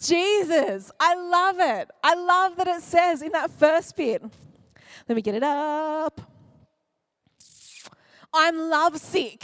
Jesus, 0.00 0.90
I 0.98 1.14
love 1.14 1.56
it. 1.58 1.90
I 2.02 2.14
love 2.14 2.56
that 2.56 2.66
it 2.66 2.82
says 2.82 3.22
in 3.22 3.32
that 3.32 3.50
first 3.50 3.96
bit. 3.96 4.22
Let 5.08 5.16
me 5.16 5.22
get 5.22 5.34
it 5.34 5.42
up. 5.42 6.20
I'm 8.32 8.58
lovesick. 8.70 9.42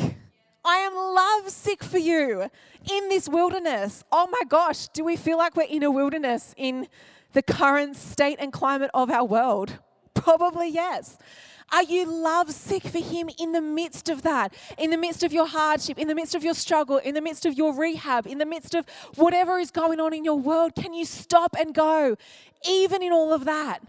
I 0.64 0.76
am 0.76 0.94
lovesick 0.94 1.82
for 1.82 1.98
you 1.98 2.42
in 2.90 3.08
this 3.08 3.28
wilderness. 3.28 4.04
Oh 4.12 4.28
my 4.30 4.42
gosh, 4.48 4.88
do 4.88 5.04
we 5.04 5.16
feel 5.16 5.38
like 5.38 5.56
we're 5.56 5.62
in 5.62 5.82
a 5.82 5.90
wilderness 5.90 6.54
in 6.56 6.86
the 7.32 7.42
current 7.42 7.96
state 7.96 8.36
and 8.38 8.52
climate 8.52 8.90
of 8.94 9.10
our 9.10 9.24
world? 9.24 9.78
Probably 10.14 10.68
yes. 10.68 11.18
Are 11.72 11.82
you 11.82 12.04
lovesick 12.04 12.82
for 12.82 12.98
Him 12.98 13.30
in 13.38 13.52
the 13.52 13.62
midst 13.62 14.10
of 14.10 14.22
that? 14.22 14.54
In 14.78 14.90
the 14.90 14.98
midst 14.98 15.22
of 15.22 15.32
your 15.32 15.46
hardship, 15.46 15.98
in 15.98 16.06
the 16.06 16.14
midst 16.14 16.34
of 16.34 16.44
your 16.44 16.54
struggle, 16.54 16.98
in 16.98 17.14
the 17.14 17.22
midst 17.22 17.46
of 17.46 17.54
your 17.54 17.74
rehab, 17.74 18.26
in 18.26 18.36
the 18.38 18.46
midst 18.46 18.74
of 18.74 18.86
whatever 19.16 19.58
is 19.58 19.70
going 19.70 19.98
on 19.98 20.12
in 20.12 20.24
your 20.24 20.38
world? 20.38 20.74
Can 20.74 20.92
you 20.92 21.06
stop 21.06 21.56
and 21.58 21.74
go, 21.74 22.16
even 22.68 23.02
in 23.02 23.10
all 23.10 23.32
of 23.32 23.46
that? 23.46 23.80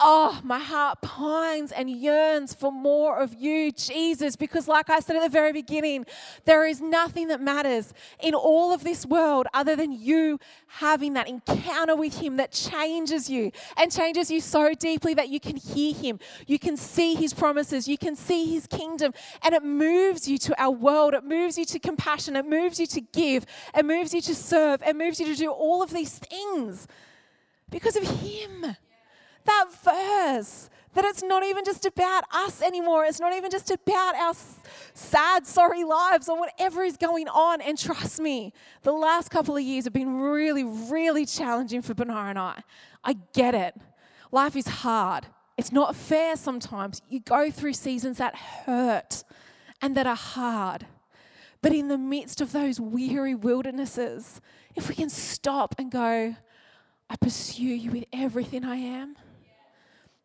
Oh, 0.00 0.40
my 0.42 0.58
heart 0.58 1.02
pines 1.02 1.72
and 1.72 1.90
yearns 1.90 2.54
for 2.54 2.72
more 2.72 3.18
of 3.18 3.34
you, 3.34 3.70
Jesus, 3.70 4.34
because, 4.34 4.66
like 4.66 4.88
I 4.88 5.00
said 5.00 5.16
at 5.16 5.22
the 5.22 5.28
very 5.28 5.52
beginning, 5.52 6.06
there 6.46 6.66
is 6.66 6.80
nothing 6.80 7.28
that 7.28 7.40
matters 7.40 7.92
in 8.20 8.34
all 8.34 8.72
of 8.72 8.82
this 8.82 9.04
world 9.04 9.46
other 9.52 9.76
than 9.76 9.92
you 9.92 10.40
having 10.66 11.12
that 11.14 11.28
encounter 11.28 11.94
with 11.94 12.18
Him 12.18 12.38
that 12.38 12.52
changes 12.52 13.28
you 13.28 13.52
and 13.76 13.92
changes 13.92 14.30
you 14.30 14.40
so 14.40 14.72
deeply 14.74 15.14
that 15.14 15.28
you 15.28 15.38
can 15.38 15.56
hear 15.56 15.94
Him, 15.94 16.18
you 16.46 16.58
can 16.58 16.76
see 16.76 17.14
His 17.14 17.34
promises, 17.34 17.86
you 17.86 17.98
can 17.98 18.16
see 18.16 18.46
His 18.46 18.66
kingdom, 18.66 19.12
and 19.42 19.54
it 19.54 19.62
moves 19.62 20.26
you 20.26 20.38
to 20.38 20.60
our 20.60 20.70
world. 20.70 21.14
It 21.14 21.24
moves 21.24 21.58
you 21.58 21.64
to 21.66 21.78
compassion, 21.78 22.36
it 22.36 22.46
moves 22.46 22.80
you 22.80 22.86
to 22.86 23.00
give, 23.00 23.44
it 23.76 23.84
moves 23.84 24.14
you 24.14 24.20
to 24.22 24.34
serve, 24.34 24.82
it 24.82 24.96
moves 24.96 25.20
you 25.20 25.26
to 25.26 25.34
do 25.34 25.50
all 25.50 25.82
of 25.82 25.90
these 25.90 26.18
things 26.18 26.86
because 27.70 27.96
of 27.96 28.02
Him 28.02 28.76
that 29.44 29.66
verse 29.84 30.70
that 30.94 31.04
it's 31.04 31.22
not 31.22 31.44
even 31.44 31.64
just 31.64 31.86
about 31.86 32.24
us 32.32 32.62
anymore. 32.62 33.04
It's 33.04 33.20
not 33.20 33.32
even 33.34 33.50
just 33.50 33.70
about 33.70 34.14
our 34.16 34.34
sad, 34.92 35.46
sorry 35.46 35.84
lives 35.84 36.28
or 36.28 36.38
whatever 36.38 36.82
is 36.82 36.96
going 36.96 37.28
on. 37.28 37.60
And 37.60 37.78
trust 37.78 38.20
me, 38.20 38.52
the 38.82 38.92
last 38.92 39.30
couple 39.30 39.56
of 39.56 39.62
years 39.62 39.84
have 39.84 39.92
been 39.92 40.20
really, 40.20 40.64
really 40.64 41.26
challenging 41.26 41.82
for 41.82 41.94
Benar 41.94 42.30
and 42.30 42.38
I. 42.38 42.62
I 43.04 43.16
get 43.32 43.54
it. 43.54 43.74
Life 44.32 44.56
is 44.56 44.66
hard. 44.66 45.26
It's 45.56 45.70
not 45.70 45.94
fair 45.94 46.36
sometimes. 46.36 47.02
You 47.08 47.20
go 47.20 47.50
through 47.50 47.74
seasons 47.74 48.18
that 48.18 48.34
hurt 48.34 49.22
and 49.80 49.96
that 49.96 50.06
are 50.06 50.16
hard. 50.16 50.86
But 51.62 51.72
in 51.72 51.88
the 51.88 51.98
midst 51.98 52.40
of 52.40 52.52
those 52.52 52.80
weary 52.80 53.34
wildernesses, 53.34 54.40
if 54.74 54.88
we 54.88 54.94
can 54.94 55.10
stop 55.10 55.74
and 55.78 55.90
go, 55.90 56.34
I 57.08 57.16
pursue 57.16 57.64
you 57.64 57.90
with 57.90 58.04
everything 58.12 58.64
I 58.64 58.76
am 58.76 59.16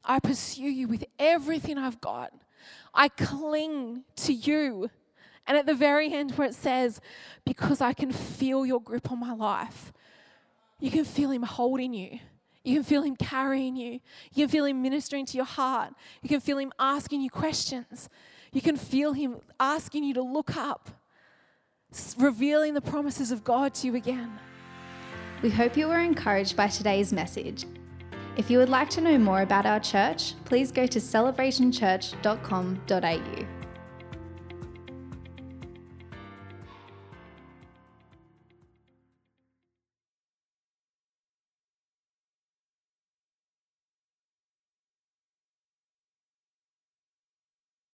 I 0.05 0.19
pursue 0.19 0.63
you 0.63 0.87
with 0.87 1.05
everything 1.19 1.77
I've 1.77 1.99
got. 1.99 2.31
I 2.93 3.09
cling 3.09 4.03
to 4.17 4.33
you. 4.33 4.89
And 5.47 5.57
at 5.57 5.65
the 5.65 5.75
very 5.75 6.11
end, 6.13 6.31
where 6.31 6.47
it 6.47 6.55
says, 6.55 7.01
because 7.45 7.81
I 7.81 7.93
can 7.93 8.11
feel 8.11 8.65
your 8.65 8.81
grip 8.81 9.11
on 9.11 9.19
my 9.19 9.33
life, 9.33 9.93
you 10.79 10.89
can 10.91 11.05
feel 11.05 11.31
Him 11.31 11.43
holding 11.43 11.93
you. 11.93 12.19
You 12.63 12.75
can 12.75 12.83
feel 12.83 13.03
Him 13.03 13.15
carrying 13.15 13.75
you. 13.75 13.99
You 14.33 14.45
can 14.45 14.49
feel 14.49 14.65
Him 14.65 14.81
ministering 14.81 15.25
to 15.27 15.37
your 15.37 15.45
heart. 15.45 15.93
You 16.23 16.29
can 16.29 16.39
feel 16.39 16.57
Him 16.57 16.71
asking 16.79 17.21
you 17.21 17.29
questions. 17.29 18.09
You 18.51 18.61
can 18.61 18.75
feel 18.75 19.13
Him 19.13 19.37
asking 19.59 20.03
you 20.03 20.13
to 20.15 20.23
look 20.23 20.55
up, 20.57 20.89
revealing 22.17 22.73
the 22.73 22.81
promises 22.81 23.31
of 23.31 23.43
God 23.43 23.73
to 23.75 23.87
you 23.87 23.95
again. 23.95 24.39
We 25.43 25.51
hope 25.51 25.77
you 25.77 25.87
were 25.87 25.99
encouraged 25.99 26.55
by 26.57 26.67
today's 26.67 27.13
message 27.13 27.65
if 28.37 28.49
you 28.49 28.57
would 28.57 28.69
like 28.69 28.89
to 28.91 29.01
know 29.01 29.17
more 29.17 29.41
about 29.41 29.65
our 29.65 29.79
church, 29.79 30.35
please 30.45 30.71
go 30.71 30.85
to 30.85 30.99
celebrationchurch.com.au. 30.99 33.54